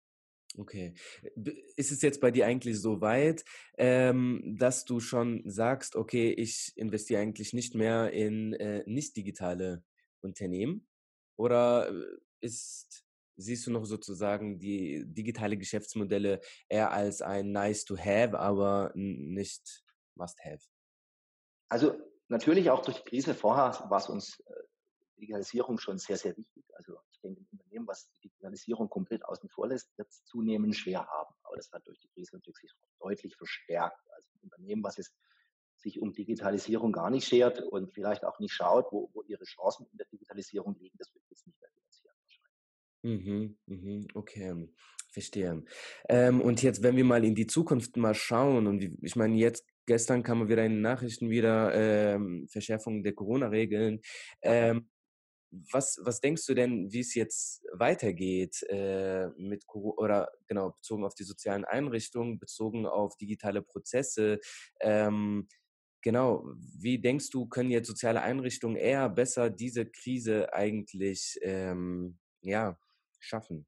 Okay. 0.58 0.94
Ist 1.76 1.92
es 1.92 2.02
jetzt 2.02 2.20
bei 2.20 2.30
dir 2.30 2.46
eigentlich 2.46 2.80
so 2.80 3.00
weit, 3.00 3.44
ähm, 3.76 4.56
dass 4.58 4.84
du 4.84 5.00
schon 5.00 5.42
sagst, 5.44 5.96
okay, 5.96 6.30
ich 6.32 6.72
investiere 6.76 7.20
eigentlich 7.20 7.52
nicht 7.52 7.74
mehr 7.74 8.12
in 8.12 8.54
äh, 8.54 8.82
nicht 8.86 9.16
digitale 9.16 9.84
Unternehmen? 10.22 10.86
Oder 11.36 11.90
äh, 11.90 12.04
ist, 12.40 13.04
siehst 13.36 13.66
du 13.66 13.70
noch 13.70 13.84
sozusagen 13.84 14.58
die 14.58 15.04
digitale 15.06 15.58
Geschäftsmodelle 15.58 16.40
eher 16.68 16.90
als 16.90 17.20
ein 17.20 17.52
nice 17.52 17.84
to 17.84 17.96
have, 17.98 18.38
aber 18.38 18.92
nicht 18.94 19.84
must 20.14 20.42
have? 20.42 20.64
Also 21.68 21.98
natürlich 22.28 22.70
auch 22.70 22.82
durch 22.82 23.02
die 23.02 23.10
Krise 23.10 23.34
vorher 23.34 23.90
war 23.90 23.98
es 23.98 24.08
uns 24.08 24.40
äh, 24.46 24.52
Digitalisierung 25.18 25.78
schon 25.78 25.98
sehr, 25.98 26.16
sehr 26.16 26.36
wichtig. 26.36 26.64
Also 26.74 26.98
denke, 27.26 27.42
ein 27.42 27.48
Unternehmen, 27.52 27.86
was 27.86 28.08
die 28.08 28.28
Digitalisierung 28.28 28.88
komplett 28.88 29.24
außen 29.24 29.48
vor 29.48 29.68
lässt, 29.68 29.96
wird 29.98 30.08
es 30.08 30.24
zunehmend 30.24 30.76
schwer 30.76 31.06
haben. 31.06 31.34
Aber 31.42 31.56
das 31.56 31.70
hat 31.72 31.86
durch 31.86 31.98
die 31.98 32.08
Krise 32.08 32.36
natürlich 32.36 32.58
sich 32.58 32.72
deutlich 32.98 33.36
verstärkt. 33.36 34.00
Also 34.14 34.28
ein 34.34 34.40
Unternehmen, 34.42 34.82
was 34.82 34.98
es 34.98 35.12
sich 35.76 36.00
um 36.00 36.12
Digitalisierung 36.12 36.92
gar 36.92 37.10
nicht 37.10 37.26
schert 37.26 37.60
und 37.60 37.92
vielleicht 37.92 38.24
auch 38.24 38.38
nicht 38.40 38.52
schaut, 38.52 38.86
wo, 38.90 39.10
wo 39.12 39.22
ihre 39.22 39.44
Chancen 39.44 39.86
in 39.92 39.98
der 39.98 40.06
Digitalisierung 40.06 40.74
liegen, 40.78 40.96
das 40.98 41.12
wird 41.14 41.24
jetzt 41.28 41.46
nicht 41.46 41.60
mehr 41.60 41.70
finanzieren 41.70 42.14
wahrscheinlich. 42.22 43.26
Mhm, 43.26 43.58
mhm, 43.66 44.06
okay, 44.14 44.68
verstehe. 45.10 45.64
Ähm, 46.08 46.40
und 46.40 46.62
jetzt, 46.62 46.82
wenn 46.82 46.96
wir 46.96 47.04
mal 47.04 47.24
in 47.24 47.34
die 47.34 47.46
Zukunft 47.46 47.96
mal 47.96 48.14
schauen, 48.14 48.66
und 48.66 48.82
ich 49.02 49.16
meine, 49.16 49.36
jetzt 49.36 49.66
gestern 49.86 50.22
kam 50.22 50.48
wieder 50.48 50.64
in 50.64 50.72
den 50.72 50.80
Nachrichten 50.82 51.30
wieder 51.30 51.72
ähm, 51.74 52.48
Verschärfung 52.48 53.02
der 53.02 53.14
Corona-Regeln. 53.14 54.00
Ähm, 54.42 54.88
was, 55.72 55.98
was 56.02 56.20
denkst 56.20 56.46
du 56.46 56.54
denn, 56.54 56.92
wie 56.92 57.00
es 57.00 57.14
jetzt 57.14 57.64
weitergeht 57.72 58.62
äh, 58.68 59.28
mit 59.36 59.64
oder 59.72 60.30
genau 60.46 60.70
bezogen 60.70 61.04
auf 61.04 61.14
die 61.14 61.24
sozialen 61.24 61.64
Einrichtungen, 61.64 62.38
bezogen 62.38 62.86
auf 62.86 63.16
digitale 63.16 63.62
Prozesse? 63.62 64.40
Ähm, 64.80 65.48
genau, 66.02 66.44
wie 66.78 67.00
denkst 67.00 67.30
du, 67.30 67.46
können 67.46 67.70
jetzt 67.70 67.88
soziale 67.88 68.22
Einrichtungen 68.22 68.76
eher 68.76 69.08
besser 69.08 69.50
diese 69.50 69.86
Krise 69.86 70.52
eigentlich 70.52 71.38
ähm, 71.42 72.18
ja, 72.42 72.78
schaffen? 73.18 73.66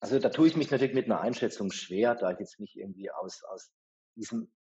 Also 0.00 0.18
da 0.18 0.28
tue 0.28 0.48
ich 0.48 0.56
mich 0.56 0.70
natürlich 0.70 0.94
mit 0.94 1.06
einer 1.06 1.20
Einschätzung 1.20 1.72
schwer, 1.72 2.14
da 2.14 2.32
ich 2.32 2.38
jetzt 2.38 2.60
nicht 2.60 2.76
irgendwie 2.76 3.10
aus, 3.10 3.42
aus 3.44 3.72
diesem 4.14 4.52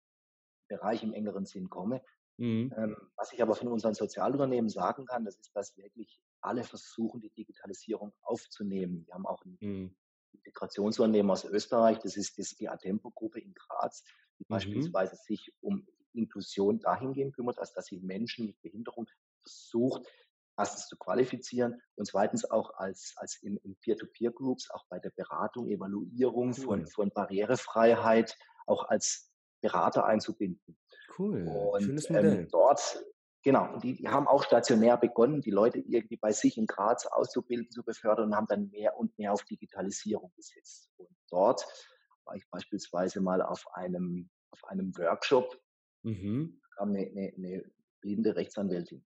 Bereich 0.67 1.03
im 1.03 1.13
engeren 1.13 1.45
Sinn 1.45 1.69
komme. 1.69 2.01
Mhm. 2.37 2.73
Ähm, 2.75 2.97
was 3.15 3.31
ich 3.33 3.41
aber 3.41 3.55
von 3.55 3.69
unseren 3.69 3.93
Sozialunternehmen 3.93 4.69
sagen 4.69 5.05
kann, 5.05 5.25
das 5.25 5.37
ist, 5.37 5.55
dass 5.55 5.77
wirklich 5.77 6.19
alle 6.41 6.63
versuchen, 6.63 7.21
die 7.21 7.29
Digitalisierung 7.31 8.13
aufzunehmen. 8.21 9.05
Wir 9.05 9.13
haben 9.13 9.25
auch 9.25 9.43
ein 9.45 9.57
mhm. 9.61 9.95
Integrationsunternehmen 10.33 11.31
aus 11.31 11.45
Österreich, 11.45 11.99
das 11.99 12.17
ist, 12.17 12.37
das 12.37 12.55
die 12.55 12.67
Atempo-Gruppe 12.67 13.39
in 13.39 13.53
Graz, 13.53 14.03
die 14.39 14.43
mhm. 14.43 14.47
beispielsweise 14.49 15.15
sich 15.15 15.53
um 15.61 15.87
Inklusion 16.13 16.79
dahingehend 16.79 17.35
kümmert, 17.35 17.59
als 17.59 17.73
dass 17.73 17.87
sie 17.87 17.99
Menschen 17.99 18.47
mit 18.47 18.61
Behinderung 18.61 19.07
versucht, 19.43 20.05
erstens 20.57 20.87
zu 20.87 20.97
qualifizieren 20.97 21.81
und 21.95 22.05
zweitens 22.05 22.49
auch 22.49 22.75
als, 22.75 23.13
als 23.17 23.35
in, 23.41 23.57
in 23.57 23.75
Peer-to-Peer-Groups, 23.77 24.71
auch 24.71 24.85
bei 24.87 24.99
der 24.99 25.09
Beratung, 25.11 25.67
Evaluierung 25.67 26.53
von, 26.53 26.87
von 26.87 27.11
Barrierefreiheit, 27.11 28.37
auch 28.65 28.85
als 28.85 29.31
Berater 29.61 30.05
einzubinden. 30.05 30.77
Cool. 31.17 31.47
Und 31.47 31.83
Schönes 31.83 32.09
ähm, 32.09 32.15
Modell. 32.15 32.39
Ähm, 32.39 32.47
dort, 32.51 33.05
genau, 33.43 33.77
die, 33.79 33.95
die 33.95 34.07
haben 34.07 34.27
auch 34.27 34.43
stationär 34.43 34.97
begonnen, 34.97 35.41
die 35.41 35.51
Leute 35.51 35.79
irgendwie 35.79 36.17
bei 36.17 36.31
sich 36.31 36.57
in 36.57 36.67
Graz 36.67 37.05
auszubilden, 37.05 37.71
zu 37.71 37.83
befördern 37.83 38.29
und 38.29 38.35
haben 38.35 38.47
dann 38.47 38.69
mehr 38.69 38.97
und 38.97 39.17
mehr 39.17 39.33
auf 39.33 39.43
Digitalisierung 39.43 40.31
gesetzt. 40.35 40.89
Und 40.97 41.09
dort 41.29 41.65
war 42.25 42.35
ich 42.35 42.49
beispielsweise 42.49 43.21
mal 43.21 43.41
auf 43.41 43.65
einem, 43.73 44.29
auf 44.51 44.63
einem 44.65 44.95
Workshop, 44.97 45.59
mhm. 46.03 46.61
kam 46.75 46.89
eine, 46.89 47.07
eine, 47.07 47.33
eine 47.37 47.71
blinde 48.01 48.35
Rechtsanwältin. 48.35 49.05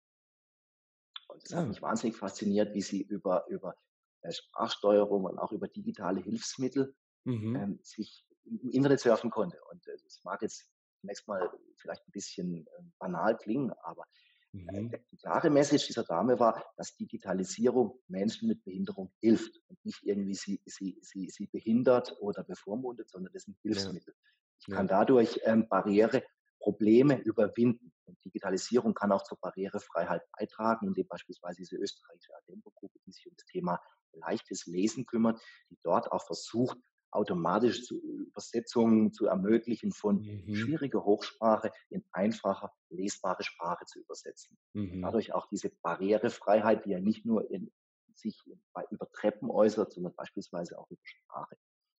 Und 1.29 1.43
das 1.43 1.53
ah. 1.53 1.61
hat 1.61 1.69
mich 1.69 1.83
wahnsinnig 1.83 2.17
fasziniert, 2.17 2.75
wie 2.75 2.83
sie 2.83 3.03
über, 3.03 3.47
über 3.49 3.75
äh, 4.23 4.33
Sprachsteuerung 4.33 5.25
und 5.25 5.39
auch 5.39 5.53
über 5.53 5.69
digitale 5.69 6.21
Hilfsmittel 6.21 6.95
mhm. 7.25 7.57
ähm, 7.57 7.79
sich 7.83 8.25
im 8.45 8.71
Internet 8.71 9.01
surfen 9.01 9.31
konnte. 9.31 9.59
Und 9.71 9.87
äh, 9.89 9.97
das 10.05 10.21
mag 10.23 10.43
jetzt 10.43 10.71
zunächst 11.07 11.29
mal 11.29 11.51
vielleicht 11.77 12.07
ein 12.09 12.13
bisschen 12.13 12.67
ähm, 12.79 12.93
banal 12.99 13.37
klingen, 13.37 13.73
aber 13.85 14.05
äh, 14.53 14.81
mhm. 14.81 14.93
die 15.13 15.17
klare 15.19 15.51
Message 15.51 15.87
dieser 15.87 16.05
Dame 16.05 16.41
war, 16.41 16.65
dass 16.77 16.97
Digitalisierung 16.97 18.01
Menschen 18.09 18.49
mit 18.49 18.65
Behinderung 18.65 19.13
hilft 19.21 19.61
und 19.69 19.79
nicht 19.85 20.03
irgendwie 20.03 20.35
sie, 20.35 20.61
sie, 20.67 20.99
sie, 21.03 21.29
sie 21.31 21.47
behindert 21.47 22.17
oder 22.21 22.43
bevormundet, 22.43 23.09
sondern 23.09 23.33
das 23.33 23.47
ein 23.47 23.57
Hilfsmittel. 23.63 24.15
Ja. 24.17 24.31
Ich 24.59 24.67
kann 24.75 24.89
dadurch 24.89 25.41
ähm, 25.45 25.69
Barriere, 25.69 26.25
Probleme 26.59 27.21
überwinden. 27.21 27.93
Und 28.07 28.19
Digitalisierung 28.25 28.95
kann 28.95 29.13
auch 29.13 29.23
zur 29.23 29.39
Barrierefreiheit 29.39 30.23
beitragen, 30.37 30.89
indem 30.89 31.07
beispielsweise 31.07 31.59
diese 31.59 31.77
österreichische 31.77 32.33
Adempo-Gruppe, 32.39 32.99
die 33.07 33.13
sich 33.13 33.27
um 33.27 33.35
das 33.37 33.45
Thema 33.47 33.79
leichtes 34.13 34.67
Lesen 34.67 35.05
kümmert, 35.07 35.41
die 35.71 35.79
dort 35.83 36.11
auch 36.11 36.25
versucht, 36.25 36.79
automatisch 37.17 37.85
zu 37.85 38.01
Übersetzungen 38.01 39.13
zu 39.13 39.27
ermöglichen 39.27 39.93
von 39.93 40.21
mhm. 40.21 40.55
schwieriger 40.55 41.05
Hochsprache 41.05 41.73
in 41.89 42.05
einfacher, 42.13 42.73
lesbare 42.91 43.43
Sprache 43.43 43.87
zu 43.87 44.01
übersetzen. 44.01 44.57
Mhm. 44.75 45.03
Dadurch 45.03 45.33
auch 45.33 45.49
diese 45.49 45.71
Barrierefreiheit, 45.83 46.85
die 46.85 46.91
ja 46.91 47.01
nicht 47.01 47.25
nur 47.25 47.51
in 47.51 47.73
sich 48.15 48.43
bei, 48.73 48.85
über 48.91 49.11
Treppen 49.13 49.51
äußert, 49.51 49.93
sondern 49.93 50.15
beispielsweise 50.15 50.79
auch 50.79 50.91
über 50.91 51.03
Sprache. 51.05 51.57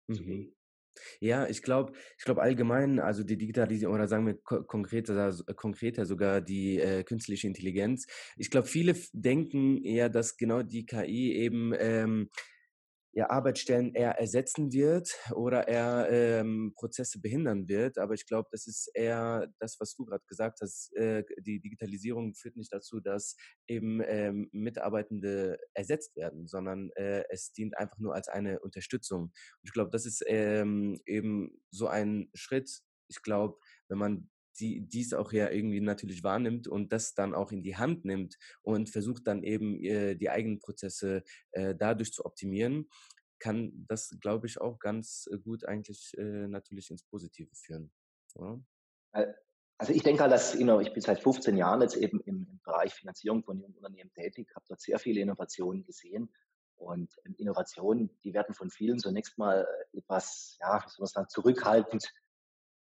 Mhm. 0.07 0.53
Ja, 1.19 1.47
ich 1.47 1.61
glaube, 1.61 1.93
ich 2.17 2.25
glaube 2.25 2.41
allgemein, 2.41 2.99
also 2.99 3.23
die 3.23 3.37
Digitalisierung 3.37 3.95
oder 3.95 4.07
sagen 4.07 4.25
wir 4.25 4.35
konkreter, 4.35 5.35
konkreter 5.55 6.05
sogar 6.05 6.41
die 6.41 6.79
äh, 6.79 7.03
künstliche 7.03 7.47
Intelligenz. 7.47 8.07
Ich 8.35 8.49
glaube, 8.49 8.67
viele 8.67 8.95
denken 9.13 9.77
eher, 9.83 10.09
dass 10.09 10.37
genau 10.37 10.63
die 10.63 10.85
KI 10.85 11.33
eben 11.33 11.73
ähm, 11.77 12.29
ja, 13.17 13.31
Arbeitsstellen 13.31 13.95
eher 13.95 14.19
ersetzen 14.19 14.71
wird 14.71 15.17
oder 15.33 15.67
eher 15.67 16.07
ähm, 16.11 16.73
Prozesse 16.75 17.19
behindern 17.19 17.67
wird. 17.67 17.97
Aber 17.97 18.13
ich 18.13 18.27
glaube, 18.27 18.47
das 18.51 18.67
ist 18.67 18.91
eher 18.93 19.51
das, 19.57 19.77
was 19.79 19.95
du 19.95 20.05
gerade 20.05 20.23
gesagt 20.27 20.59
hast. 20.61 20.95
Äh, 20.95 21.23
die 21.39 21.59
Digitalisierung 21.59 22.35
führt 22.35 22.57
nicht 22.57 22.71
dazu, 22.71 22.99
dass 22.99 23.35
eben 23.67 24.03
ähm, 24.05 24.49
Mitarbeitende 24.51 25.57
ersetzt 25.73 26.15
werden, 26.15 26.45
sondern 26.47 26.91
äh, 26.91 27.23
es 27.31 27.51
dient 27.53 27.75
einfach 27.75 27.97
nur 27.97 28.13
als 28.13 28.27
eine 28.27 28.59
Unterstützung. 28.59 29.23
Und 29.23 29.63
ich 29.63 29.73
glaube, 29.73 29.89
das 29.89 30.05
ist 30.05 30.23
ähm, 30.27 31.01
eben 31.07 31.59
so 31.71 31.87
ein 31.87 32.29
Schritt. 32.35 32.83
Ich 33.07 33.23
glaube, 33.23 33.57
wenn 33.89 33.97
man 33.97 34.29
die 34.59 34.81
dies 34.81 35.13
auch 35.13 35.31
ja 35.31 35.49
irgendwie 35.49 35.81
natürlich 35.81 36.23
wahrnimmt 36.23 36.67
und 36.67 36.91
das 36.91 37.13
dann 37.13 37.33
auch 37.33 37.51
in 37.51 37.63
die 37.63 37.77
Hand 37.77 38.05
nimmt 38.05 38.37
und 38.61 38.89
versucht 38.89 39.27
dann 39.27 39.43
eben 39.43 39.83
äh, 39.83 40.15
die 40.15 40.29
eigenen 40.29 40.59
Prozesse 40.59 41.23
äh, 41.51 41.75
dadurch 41.75 42.13
zu 42.13 42.25
optimieren, 42.25 42.89
kann 43.39 43.71
das, 43.87 44.17
glaube 44.19 44.47
ich, 44.47 44.59
auch 44.59 44.79
ganz 44.79 45.29
äh, 45.31 45.37
gut 45.37 45.65
eigentlich 45.65 46.15
natürlich 46.17 46.89
ins 46.89 47.03
Positive 47.03 47.53
führen. 47.53 47.91
Äh, 49.13 49.27
also 49.79 49.93
ich 49.93 50.01
denke, 50.01 50.27
dass 50.27 50.55
ich 50.55 50.65
bin 50.65 51.01
seit 51.01 51.21
15 51.21 51.55
Jahren 51.55 51.81
jetzt 51.81 51.95
eben 51.95 52.19
im, 52.21 52.47
im 52.49 52.59
Bereich 52.63 52.93
Finanzierung 52.93 53.43
von 53.43 53.59
jungen 53.59 53.75
Unternehmen 53.75 54.11
tätig, 54.11 54.49
habe 54.55 54.65
dort 54.67 54.81
sehr 54.81 54.97
viele 54.97 55.21
Innovationen 55.21 55.85
gesehen. 55.85 56.33
Und 56.77 57.11
ähm, 57.25 57.35
Innovationen, 57.37 58.09
die 58.23 58.33
werden 58.33 58.55
von 58.55 58.69
vielen 58.69 58.99
zunächst 58.99 59.37
mal 59.37 59.67
etwas, 59.93 60.57
ja, 60.61 60.83
wie 60.83 60.89
soll 60.89 61.03
man 61.03 61.07
sagen, 61.07 61.29
zurückhaltend 61.29 62.11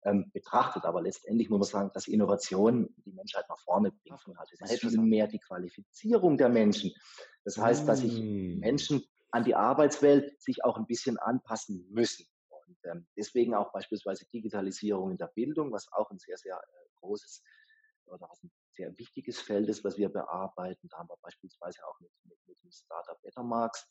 ähm, 0.06 0.30
betrachtet. 0.32 0.84
Aber 0.84 1.02
letztendlich 1.02 1.50
muss 1.50 1.58
man 1.58 1.82
sagen, 1.82 1.90
dass 1.92 2.08
Innovation 2.08 2.94
die 3.04 3.12
Menschheit 3.12 3.44
nach 3.48 3.58
vorne 3.58 3.90
bringt. 3.90 4.38
Also 4.38 4.54
es 4.58 4.70
ist 4.70 4.80
viel 4.80 5.00
mehr 5.00 5.26
die 5.26 5.40
Qualifizierung 5.40 6.38
der 6.38 6.48
Menschen. 6.48 6.92
Das 7.44 7.58
heißt, 7.58 7.86
dass 7.88 8.00
sich 8.00 8.20
mm. 8.20 8.60
Menschen 8.60 9.04
an 9.32 9.44
die 9.44 9.54
Arbeitswelt 9.54 10.40
sich 10.40 10.64
auch 10.64 10.76
ein 10.76 10.86
bisschen 10.86 11.18
anpassen 11.18 11.86
müssen. 11.90 12.26
Und 12.48 12.78
ähm, 12.84 13.06
deswegen 13.16 13.54
auch 13.54 13.72
beispielsweise 13.72 14.24
Digitalisierung 14.32 15.10
in 15.10 15.16
der 15.16 15.28
Bildung, 15.34 15.72
was 15.72 15.92
auch 15.92 16.10
ein 16.10 16.18
sehr, 16.18 16.38
sehr 16.38 16.56
äh, 16.56 16.88
großes 17.00 17.42
oder 18.06 18.28
was 18.30 18.42
ein 18.44 18.52
sehr 18.70 18.96
wichtiges 18.98 19.40
Feld 19.40 19.68
ist, 19.68 19.84
was 19.84 19.98
wir 19.98 20.08
bearbeiten. 20.08 20.88
Da 20.88 20.98
haben 20.98 21.08
wir 21.08 21.16
beispielsweise 21.20 21.84
auch 21.86 21.98
mit, 22.00 22.10
mit, 22.24 22.38
mit 22.46 22.62
dem 22.62 22.70
Startup 22.70 23.20
Bettermarks 23.22 23.88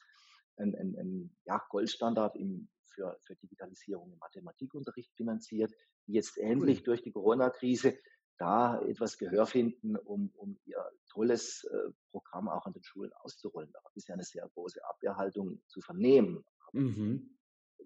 ein, 0.57 0.75
ein, 0.75 0.95
ein 0.97 1.37
ja, 1.45 1.61
Goldstandard 1.69 2.35
im, 2.35 2.69
für, 2.85 3.17
für 3.21 3.35
Digitalisierung 3.35 4.11
im 4.11 4.19
Mathematikunterricht 4.19 5.13
finanziert, 5.15 5.73
die 6.07 6.13
jetzt 6.13 6.37
endlich 6.37 6.83
durch 6.83 7.01
die 7.01 7.11
Corona-Krise 7.11 7.97
da 8.37 8.81
etwas 8.81 9.17
Gehör 9.17 9.45
finden, 9.45 9.95
um, 9.95 10.31
um 10.35 10.59
ihr 10.65 10.83
tolles 11.07 11.63
äh, 11.63 11.91
Programm 12.11 12.49
auch 12.49 12.65
an 12.65 12.73
den 12.73 12.83
Schulen 12.83 13.13
auszurollen. 13.13 13.71
Da 13.71 13.79
ist 13.93 14.07
ja 14.07 14.13
eine 14.13 14.23
sehr 14.23 14.47
große 14.53 14.83
Abwehrhaltung 14.83 15.61
zu 15.67 15.81
vernehmen. 15.81 16.43
Mhm. 16.73 17.37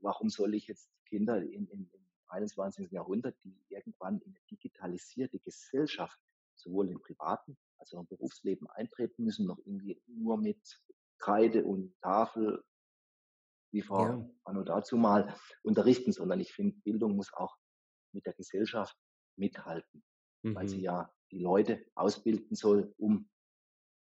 Warum 0.01 0.29
soll 0.29 0.55
ich 0.55 0.67
jetzt 0.67 0.89
Kinder 1.05 1.37
in, 1.41 1.67
in, 1.67 1.89
im 1.91 2.09
21. 2.29 2.91
Jahrhundert, 2.91 3.35
die 3.43 3.55
irgendwann 3.69 4.19
in 4.19 4.31
eine 4.31 4.39
digitalisierte 4.49 5.39
Gesellschaft 5.39 6.19
sowohl 6.55 6.89
im 6.89 6.99
privaten 6.99 7.57
als 7.77 7.93
auch 7.93 8.01
im 8.01 8.07
Berufsleben 8.07 8.67
eintreten 8.67 9.23
müssen, 9.23 9.45
noch 9.45 9.59
irgendwie 9.59 10.01
nur 10.07 10.37
mit 10.37 10.81
Kreide 11.19 11.63
und 11.63 11.93
Tafel 12.01 12.63
wie 13.71 13.81
Frau 13.81 14.05
ja. 14.05 14.29
Anno 14.45 14.63
dazu 14.63 14.97
mal 14.97 15.35
unterrichten, 15.61 16.11
sondern 16.11 16.39
ich 16.39 16.51
finde, 16.51 16.77
Bildung 16.83 17.15
muss 17.15 17.33
auch 17.33 17.55
mit 18.13 18.25
der 18.25 18.33
Gesellschaft 18.33 18.97
mithalten, 19.37 20.03
mhm. 20.43 20.55
weil 20.55 20.67
sie 20.67 20.77
mhm. 20.77 20.83
ja 20.83 21.13
die 21.31 21.39
Leute 21.39 21.85
ausbilden 21.93 22.55
soll, 22.55 22.93
um 22.97 23.29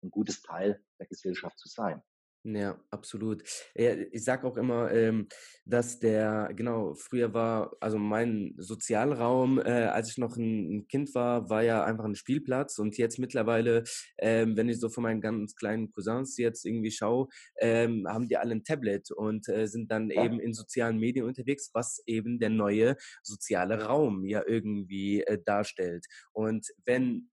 ein 0.02 0.10
gutes 0.10 0.42
Teil 0.42 0.84
der 1.00 1.06
Gesellschaft 1.06 1.58
zu 1.58 1.68
sein. 1.68 2.02
Ja, 2.48 2.78
absolut. 2.92 3.42
ich 3.74 4.22
sage 4.22 4.46
auch 4.46 4.56
immer, 4.56 4.92
ähm, 4.92 5.26
dass 5.64 5.98
der, 5.98 6.52
genau, 6.54 6.94
früher 6.94 7.34
war, 7.34 7.76
also 7.80 7.98
mein 7.98 8.54
Sozialraum, 8.56 9.58
äh, 9.58 9.62
als 9.86 10.10
ich 10.10 10.18
noch 10.18 10.36
ein, 10.36 10.86
Kind 10.86 11.12
war, 11.16 11.50
war 11.50 11.64
ja 11.64 11.82
einfach 11.82 12.04
ein 12.04 12.14
Spielplatz 12.14 12.78
und 12.78 12.98
jetzt 12.98 13.18
mittlerweile, 13.18 13.82
ähm, 14.18 14.56
wenn 14.56 14.68
ich 14.68 14.78
so 14.78 14.88
von 14.88 15.02
meinen 15.02 15.20
ganz 15.20 15.56
kleinen 15.56 15.90
Cousins 15.90 16.36
jetzt 16.36 16.64
irgendwie 16.64 16.92
schaue, 16.92 17.26
ähm, 17.58 18.06
haben 18.06 18.28
die 18.28 18.36
alle 18.36 18.52
ein 18.54 18.62
Tablet 18.62 19.10
und 19.10 19.48
äh, 19.48 19.66
sind 19.66 19.90
dann 19.90 20.10
eben 20.10 20.38
in 20.38 20.54
sozialen 20.54 20.98
Medien 20.98 21.26
unterwegs, 21.26 21.70
was 21.74 22.00
eben 22.06 22.38
der 22.38 22.50
neue 22.50 22.94
soziale 23.24 23.82
Raum 23.86 24.24
ja 24.24 24.44
irgendwie 24.46 25.22
äh, 25.24 25.42
darstellt. 25.44 26.06
Und 26.32 26.68
wenn 26.84 27.28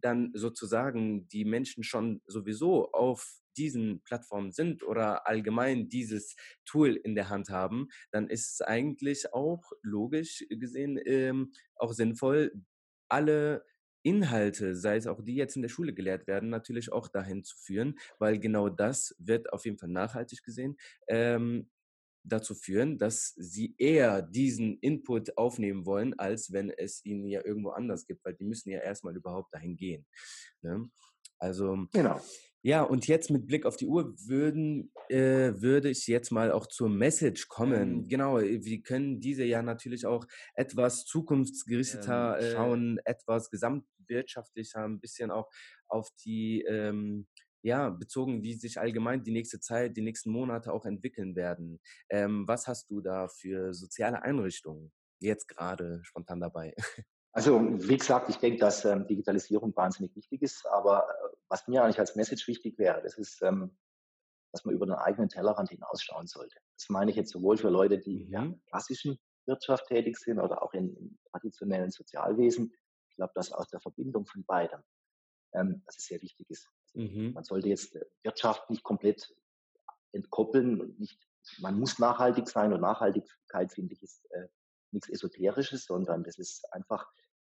dann 0.00 0.30
sozusagen 0.34 1.28
die 1.28 1.44
Menschen 1.44 1.84
schon 1.84 2.22
sowieso 2.26 2.90
auf 2.92 3.40
diesen 3.56 4.02
Plattformen 4.02 4.52
sind 4.52 4.82
oder 4.82 5.26
allgemein 5.28 5.88
dieses 5.88 6.36
Tool 6.64 6.96
in 6.96 7.14
der 7.14 7.28
Hand 7.28 7.50
haben, 7.50 7.88
dann 8.10 8.28
ist 8.28 8.54
es 8.54 8.60
eigentlich 8.60 9.32
auch 9.32 9.72
logisch 9.82 10.44
gesehen 10.48 11.00
ähm, 11.04 11.52
auch 11.76 11.92
sinnvoll, 11.92 12.52
alle 13.08 13.64
Inhalte, 14.02 14.76
sei 14.76 14.96
es 14.96 15.06
auch 15.06 15.22
die 15.22 15.34
jetzt 15.34 15.56
in 15.56 15.62
der 15.62 15.70
Schule 15.70 15.94
gelehrt 15.94 16.26
werden, 16.26 16.50
natürlich 16.50 16.92
auch 16.92 17.08
dahin 17.08 17.42
zu 17.42 17.56
führen, 17.56 17.98
weil 18.18 18.38
genau 18.38 18.68
das 18.68 19.14
wird 19.18 19.52
auf 19.52 19.64
jeden 19.64 19.78
Fall 19.78 19.88
nachhaltig 19.88 20.42
gesehen 20.42 20.76
ähm, 21.08 21.70
dazu 22.24 22.54
führen, 22.54 22.98
dass 22.98 23.34
sie 23.36 23.74
eher 23.78 24.22
diesen 24.22 24.78
Input 24.80 25.36
aufnehmen 25.36 25.86
wollen, 25.86 26.18
als 26.18 26.52
wenn 26.52 26.70
es 26.70 27.04
ihnen 27.04 27.26
ja 27.28 27.44
irgendwo 27.44 27.70
anders 27.70 28.06
gibt, 28.06 28.24
weil 28.24 28.34
die 28.34 28.44
müssen 28.44 28.70
ja 28.70 28.80
erstmal 28.80 29.16
überhaupt 29.16 29.54
dahin 29.54 29.76
gehen. 29.76 30.06
Ne? 30.62 30.88
Also 31.38 31.86
genau. 31.92 32.20
Ja, 32.66 32.82
und 32.82 33.06
jetzt 33.08 33.30
mit 33.30 33.46
Blick 33.46 33.66
auf 33.66 33.76
die 33.76 33.86
Uhr 33.86 34.14
würden, 34.26 34.90
äh, 35.10 35.52
würde 35.60 35.90
ich 35.90 36.06
jetzt 36.06 36.30
mal 36.30 36.50
auch 36.50 36.66
zur 36.66 36.88
Message 36.88 37.48
kommen. 37.48 37.96
Mhm. 37.96 38.08
Genau, 38.08 38.38
äh, 38.38 38.64
wir 38.64 38.80
können 38.80 39.20
diese 39.20 39.44
ja 39.44 39.60
natürlich 39.60 40.06
auch 40.06 40.24
etwas 40.54 41.04
zukunftsgerichteter 41.04 42.38
ähm, 42.40 42.52
schauen, 42.52 43.00
etwas 43.04 43.50
gesamtwirtschaftlicher, 43.50 44.82
ein 44.82 44.98
bisschen 44.98 45.30
auch 45.30 45.50
auf 45.88 46.08
die, 46.24 46.62
ähm, 46.62 47.26
ja, 47.64 47.88
bezogen, 47.88 48.42
wie 48.42 48.52
sich 48.54 48.78
allgemein 48.78 49.24
die 49.24 49.32
nächste 49.32 49.58
Zeit, 49.58 49.96
die 49.96 50.02
nächsten 50.02 50.30
Monate 50.30 50.70
auch 50.70 50.84
entwickeln 50.84 51.34
werden. 51.34 51.80
Ähm, 52.10 52.46
was 52.46 52.66
hast 52.66 52.90
du 52.90 53.00
da 53.00 53.26
für 53.26 53.72
soziale 53.72 54.22
Einrichtungen 54.22 54.92
jetzt 55.18 55.48
gerade 55.48 56.00
spontan 56.04 56.40
dabei? 56.40 56.74
Also, 57.36 57.58
wie 57.60 57.96
gesagt, 57.96 58.28
ich 58.28 58.36
denke, 58.36 58.60
dass 58.60 58.84
ähm, 58.84 59.08
Digitalisierung 59.08 59.74
wahnsinnig 59.74 60.14
wichtig 60.14 60.40
ist, 60.40 60.64
aber 60.66 61.08
äh, 61.08 61.36
was 61.48 61.66
mir 61.66 61.82
eigentlich 61.82 61.98
als 61.98 62.14
Message 62.14 62.46
wichtig 62.46 62.78
wäre, 62.78 63.02
das 63.02 63.18
ist, 63.18 63.42
ähm, 63.42 63.76
dass 64.52 64.64
man 64.64 64.72
über 64.72 64.86
den 64.86 64.94
eigenen 64.94 65.28
Tellerrand 65.28 65.68
hinausschauen 65.70 66.28
sollte. 66.28 66.54
Das 66.78 66.88
meine 66.90 67.10
ich 67.10 67.16
jetzt 67.16 67.32
sowohl 67.32 67.56
für 67.56 67.70
Leute, 67.70 67.98
die 67.98 68.18
mhm. 68.18 68.24
in 68.26 68.30
der 68.30 68.40
mhm. 68.42 68.62
klassischen 68.66 69.18
Wirtschaft 69.46 69.88
tätig 69.88 70.16
sind 70.16 70.38
oder 70.38 70.62
auch 70.62 70.74
in, 70.74 70.94
in 70.94 71.18
traditionellen 71.32 71.90
Sozialwesen. 71.90 72.72
Ich 73.10 73.16
glaube, 73.16 73.32
dass 73.34 73.50
aus 73.50 73.66
der 73.66 73.80
Verbindung 73.80 74.26
von 74.26 74.44
beiden, 74.44 74.84
ähm, 75.54 75.82
dass 75.86 75.98
es 75.98 76.04
sehr 76.04 76.22
wichtig 76.22 76.48
ist. 76.50 76.70
Mhm. 76.94 77.32
Man 77.34 77.44
sollte 77.44 77.68
jetzt 77.68 77.94
äh, 77.96 78.04
Wirtschaft 78.22 78.70
nicht 78.70 78.82
komplett 78.82 79.34
entkoppeln. 80.12 80.96
Nicht, 80.98 81.18
man 81.58 81.78
muss 81.78 81.98
nachhaltig 81.98 82.48
sein 82.48 82.72
und 82.72 82.80
Nachhaltigkeit, 82.80 83.72
finde 83.72 83.94
ich, 83.94 84.02
ist 84.02 84.24
äh, 84.30 84.48
nichts 84.92 85.08
Esoterisches, 85.08 85.84
sondern 85.84 86.24
das 86.24 86.38
ist 86.38 86.72
einfach 86.72 87.06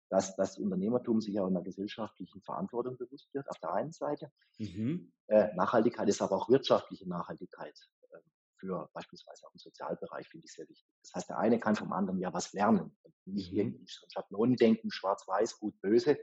dass 0.08 0.36
das 0.36 0.58
Unternehmertum 0.58 1.20
sich 1.20 1.38
auch 1.40 1.48
in 1.48 1.54
der 1.54 1.62
gesellschaftlichen 1.62 2.40
Verantwortung 2.42 2.96
bewusst 2.96 3.32
wird, 3.34 3.48
auf 3.48 3.58
der 3.58 3.72
einen 3.72 3.92
Seite. 3.92 4.30
Mhm. 4.58 5.12
Äh, 5.26 5.54
Nachhaltigkeit 5.54 6.08
ist 6.08 6.22
aber 6.22 6.36
auch 6.36 6.48
wirtschaftliche 6.48 7.08
Nachhaltigkeit 7.08 7.76
äh, 8.10 8.18
für 8.58 8.88
beispielsweise 8.92 9.46
auch 9.46 9.52
im 9.52 9.58
Sozialbereich, 9.58 10.28
finde 10.28 10.46
ich 10.46 10.52
sehr 10.52 10.68
wichtig. 10.68 10.88
Das 11.02 11.14
heißt, 11.14 11.28
der 11.28 11.38
eine 11.38 11.58
kann 11.58 11.76
vom 11.76 11.92
anderen 11.92 12.20
ja 12.20 12.32
was 12.32 12.52
lernen. 12.52 12.96
Nicht 13.24 13.52
mhm. 13.52 13.58
irgendwie 13.58 13.86
Schablonendenken, 13.88 14.90
schwarz-weiß, 14.90 15.58
gut, 15.58 15.80
böse, 15.80 16.18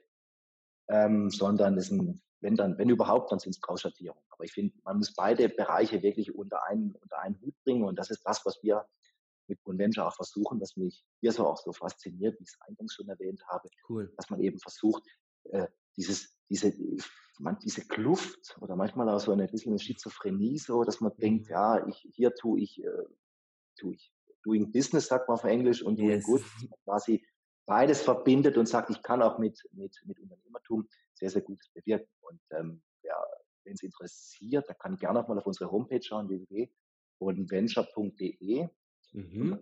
ähm, 0.87 1.29
sondern 1.29 1.77
ist 1.77 1.91
ein, 1.91 2.21
wenn 2.43 2.55
dann, 2.55 2.77
wenn 2.77 2.89
überhaupt, 2.89 3.31
dann 3.31 3.39
sind 3.39 3.55
es 3.55 3.61
Grauschattierungen. 3.61 4.23
Aber 4.29 4.43
ich 4.43 4.51
finde, 4.51 4.75
man 4.83 4.97
muss 4.97 5.13
beide 5.13 5.49
Bereiche 5.49 6.03
wirklich 6.03 6.35
unter 6.35 6.63
einen, 6.65 6.93
unter 6.95 7.19
einen 7.19 7.39
Hut 7.41 7.55
bringen 7.63 7.83
und 7.83 7.97
das 7.97 8.11
ist 8.11 8.21
das, 8.23 8.45
was 8.45 8.61
wir 8.61 8.85
mit 9.47 9.61
Conventure 9.63 10.07
auch 10.07 10.15
versuchen, 10.15 10.61
was 10.61 10.77
mich 10.77 11.05
hier 11.19 11.31
so 11.31 11.47
auch 11.47 11.57
so 11.57 11.73
fasziniert, 11.73 12.39
wie 12.39 12.43
ich 12.43 12.49
es 12.49 12.61
eingangs 12.61 12.93
schon 12.93 13.09
erwähnt 13.09 13.41
habe, 13.47 13.69
cool. 13.89 14.13
dass 14.15 14.29
man 14.29 14.39
eben 14.39 14.59
versucht, 14.59 15.03
äh, 15.45 15.67
dieses, 15.97 16.37
diese, 16.49 16.73
man, 17.39 17.57
diese 17.59 17.85
Kluft 17.87 18.57
oder 18.61 18.75
manchmal 18.75 19.09
auch 19.09 19.19
so 19.19 19.31
eine 19.31 19.47
bisschen 19.47 19.73
eine 19.73 19.79
Schizophrenie, 19.79 20.57
so, 20.57 20.83
dass 20.83 21.01
man 21.01 21.11
mhm. 21.17 21.21
denkt, 21.21 21.49
ja, 21.49 21.85
ich, 21.87 22.07
hier 22.13 22.33
tue 22.35 22.61
ich, 22.61 22.83
äh, 22.83 23.05
tue 23.77 23.95
ich 23.95 24.13
doing 24.43 24.71
business, 24.71 25.07
sagt 25.07 25.27
man 25.27 25.35
auf 25.35 25.43
Englisch, 25.43 25.81
und 25.81 25.97
doing 25.99 26.09
yes. 26.11 26.25
good, 26.25 26.43
quasi 26.83 27.25
beides 27.65 28.01
verbindet 28.01 28.57
und 28.57 28.67
sagt, 28.67 28.89
ich 28.89 29.01
kann 29.01 29.21
auch 29.21 29.39
mit, 29.39 29.61
mit, 29.71 29.95
mit 30.05 30.19
Unternehmertum 30.19 30.87
sehr, 31.13 31.29
sehr 31.29 31.41
Gutes 31.41 31.69
bewirken. 31.69 32.09
Und 32.21 32.41
ähm, 32.51 32.81
ja, 33.03 33.15
wenn 33.63 33.73
es 33.73 33.83
interessiert, 33.83 34.67
da 34.67 34.73
kann 34.73 34.97
gerne 34.97 35.19
auch 35.19 35.27
mal 35.27 35.37
auf 35.37 35.45
unsere 35.45 35.71
Homepage 35.71 36.01
schauen, 36.01 36.29
www.bodenventure.de. 36.29 38.69
Mhm. 39.13 39.59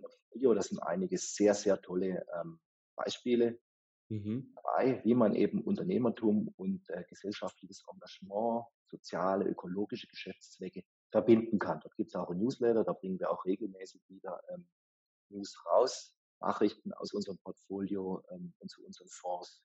Das 0.54 0.68
sind 0.68 0.78
einige 0.78 1.18
sehr, 1.18 1.54
sehr 1.54 1.78
tolle 1.80 2.24
ähm, 2.40 2.60
Beispiele 2.96 3.60
mhm. 4.08 4.52
dabei, 4.54 5.02
wie 5.04 5.14
man 5.14 5.34
eben 5.34 5.62
Unternehmertum 5.62 6.48
und 6.56 6.88
äh, 6.90 7.04
gesellschaftliches 7.08 7.84
Engagement, 7.92 8.66
soziale, 8.90 9.46
ökologische 9.46 10.06
Geschäftszwecke 10.06 10.84
verbinden 11.10 11.58
kann. 11.58 11.80
Dort 11.80 11.96
gibt 11.96 12.10
es 12.10 12.14
auch 12.14 12.30
ein 12.30 12.38
Newsletter, 12.38 12.84
da 12.84 12.92
bringen 12.92 13.18
wir 13.18 13.30
auch 13.30 13.44
regelmäßig 13.44 14.02
wieder 14.08 14.40
ähm, 14.48 14.68
News 15.28 15.62
raus, 15.66 16.16
Nachrichten 16.40 16.92
aus 16.94 17.12
unserem 17.12 17.38
Portfolio 17.38 18.22
ähm, 18.30 18.54
und 18.58 18.70
zu 18.70 18.84
unseren 18.84 19.08
Fonds. 19.08 19.62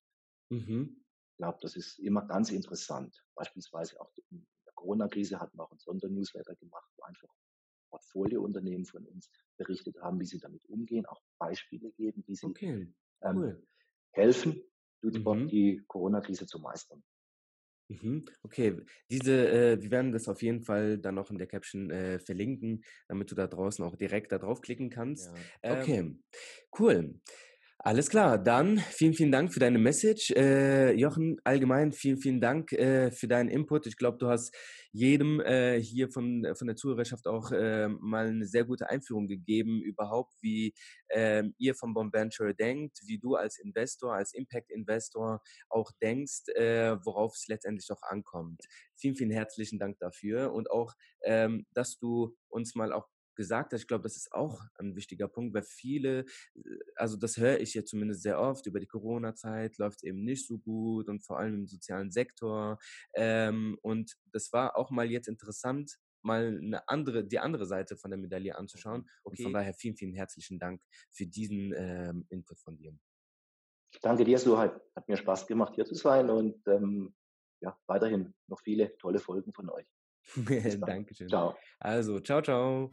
Mhm. 0.50 1.04
Ich 1.38 1.43
glaube, 1.43 1.60
das 1.62 1.76
ist 1.76 2.00
immer 2.00 2.26
ganz 2.26 2.50
interessant. 2.50 3.23
Beispielsweise 3.36 4.02
auch 4.02 4.12
in 4.32 4.47
der 4.65 4.73
Corona-Krise 4.73 5.39
hatten 5.39 5.56
wir 5.56 5.65
auch 5.65 5.71
ein 5.71 5.78
Sondernewsletter 5.78 6.56
gemacht, 6.56 6.89
wo 6.97 7.04
einfach 7.04 7.30
Portfoliounternehmen 7.91 8.88
von 8.88 9.06
uns 9.06 9.30
berichtet 9.56 10.02
haben, 10.02 10.19
wie 10.19 10.26
sie 10.26 10.39
damit 10.39 10.65
umgehen, 10.65 11.06
auch 11.06 11.21
Beispiele 11.38 11.91
geben, 11.91 12.23
wie 12.26 12.36
sie 12.36 12.47
okay. 12.47 12.91
Ähm, 13.21 13.38
cool. 13.38 13.50
ähm, 13.50 13.67
helfen, 14.13 14.63
mhm. 15.04 15.47
die 15.47 15.84
Corona-Krise 15.86 16.47
zu 16.47 16.58
meistern. 16.58 17.04
Mhm. 17.89 18.26
Okay, 18.41 18.82
diese, 19.12 19.47
äh, 19.47 19.80
wir 19.80 19.91
werden 19.91 20.13
das 20.13 20.28
auf 20.28 20.41
jeden 20.41 20.63
Fall 20.63 20.97
dann 20.97 21.13
noch 21.13 21.30
in 21.30 21.38
der 21.38 21.45
Caption 21.45 21.91
äh, 21.91 22.17
verlinken, 22.17 22.84
damit 23.08 23.30
du 23.30 23.36
da 23.36 23.45
draußen 23.45 23.86
auch 23.86 23.95
direkt 23.95 24.32
da 24.32 24.39
draufklicken 24.39 24.89
kannst. 24.89 25.32
Ja. 25.63 25.80
Okay, 25.80 26.00
ähm, 26.00 26.23
cool. 26.80 27.21
Alles 27.80 28.10
klar, 28.10 28.40
dann 28.40 28.80
vielen, 28.80 29.13
vielen 29.13 29.32
Dank 29.32 29.54
für 29.54 29.60
deine 29.60 29.78
Message. 29.78 30.32
Äh, 30.32 30.94
Jochen, 30.94 31.38
allgemein 31.44 31.92
vielen, 31.92 32.18
vielen 32.18 32.42
Dank 32.42 32.74
äh, 32.74 33.12
für 33.12 33.28
deinen 33.28 33.50
Input. 33.50 33.86
Ich 33.86 33.98
glaube, 33.98 34.18
du 34.18 34.28
hast 34.28 34.54
jedem 34.92 35.40
äh, 35.42 35.80
hier 35.80 36.10
von, 36.10 36.44
von 36.56 36.66
der 36.68 36.76
Zuhörerschaft 36.76 37.28
auch 37.28 37.52
äh, 37.52 37.88
mal 37.88 38.28
eine 38.30 38.48
sehr 38.48 38.66
gute 38.66 38.90
Einführung 38.90 39.28
gegeben, 39.28 39.80
überhaupt, 39.84 40.34
wie 40.42 40.74
ähm, 41.12 41.54
ihr 41.60 41.76
von 41.76 41.94
Bomb 41.94 42.13
Venture 42.13 42.54
denkt, 42.56 42.98
wie 43.06 43.20
du 43.20 43.36
als 43.36 43.60
Investor, 43.60 44.16
als 44.16 44.34
Impact-Investor 44.34 45.40
auch 45.70 45.92
denkst, 46.02 46.50
äh, 46.56 46.98
worauf 47.06 47.36
es 47.36 47.48
letztendlich 47.48 47.90
auch 47.92 48.02
ankommt. 48.02 48.60
Vielen, 48.96 49.16
vielen 49.16 49.32
herzlichen 49.32 49.78
Dank 49.78 50.00
dafür 50.00 50.52
und 50.52 50.72
auch, 50.72 50.94
ähm, 51.24 51.68
dass 51.74 52.00
du 52.00 52.36
uns 52.50 52.74
mal 52.74 52.92
auch 52.92 53.08
gesagt 53.38 53.71
hast, 53.71 53.82
ich 53.82 53.88
glaube, 53.88 54.04
das 54.04 54.17
ist 54.17 54.34
auch 54.34 54.62
ein 54.76 54.97
wichtiger 54.97 55.30
Punkt, 55.30 55.54
weil 55.54 55.63
viele, 55.63 56.26
also 56.95 57.15
das 57.15 57.38
höre 57.38 57.62
ich 57.62 57.73
ja 57.73 57.86
zumindest 57.86 58.23
sehr 58.23 58.39
oft, 58.39 58.65
über 58.65 58.82
die 58.82 58.88
Corona-Zeit 58.88 59.78
läuft 59.78 60.00
es 60.00 60.04
eben 60.04 60.26
nicht 60.26 60.45
so 60.45 60.58
gut 60.58 61.08
und 61.08 61.23
vor 61.26 61.39
allem 61.39 61.54
im 61.56 61.67
sozialen 61.67 62.12
Sektor. 62.12 62.78
Ähm, 63.15 63.78
und 63.82 64.17
das 64.34 64.52
war 64.52 64.76
auch 64.76 64.91
mal 64.91 65.10
jetzt 65.10 65.30
interessant, 65.30 65.97
mal 66.21 66.60
eine 66.62 66.88
andere, 66.89 67.23
die 67.23 67.39
andere 67.39 67.65
Seite 67.65 67.95
von 67.95 68.12
der 68.12 68.19
Medaille 68.19 68.58
anzuschauen. 68.58 69.02
Okay. 69.23 69.38
Und 69.38 69.43
von 69.43 69.54
daher 69.54 69.73
vielen, 69.73 69.95
vielen 69.95 70.13
herzlichen 70.13 70.60
Dank 70.60 70.82
für 71.12 71.26
diesen 71.26 71.73
ähm, 71.76 72.26
Input 72.30 72.60
von 72.60 72.76
dir. 72.76 72.93
Danke 74.02 74.26
dir, 74.26 74.38
Suhai. 74.38 74.69
Hat 74.95 75.08
mir 75.08 75.17
Spaß 75.17 75.47
gemacht, 75.47 75.76
hier 75.76 75.86
zu 75.86 75.95
sein 75.95 76.30
und 76.30 76.67
ähm, 76.67 77.15
ja, 77.62 77.78
weiterhin 77.88 78.34
noch 78.47 78.60
viele 78.62 78.95
tolle 78.97 79.19
Folgen 79.19 79.54
von 79.54 79.69
euch. 79.69 79.88
Dankeschön. 80.86 81.30
Ciao. 81.30 81.56
Also, 81.80 82.20
ciao, 82.20 82.42
ciao. 82.42 82.92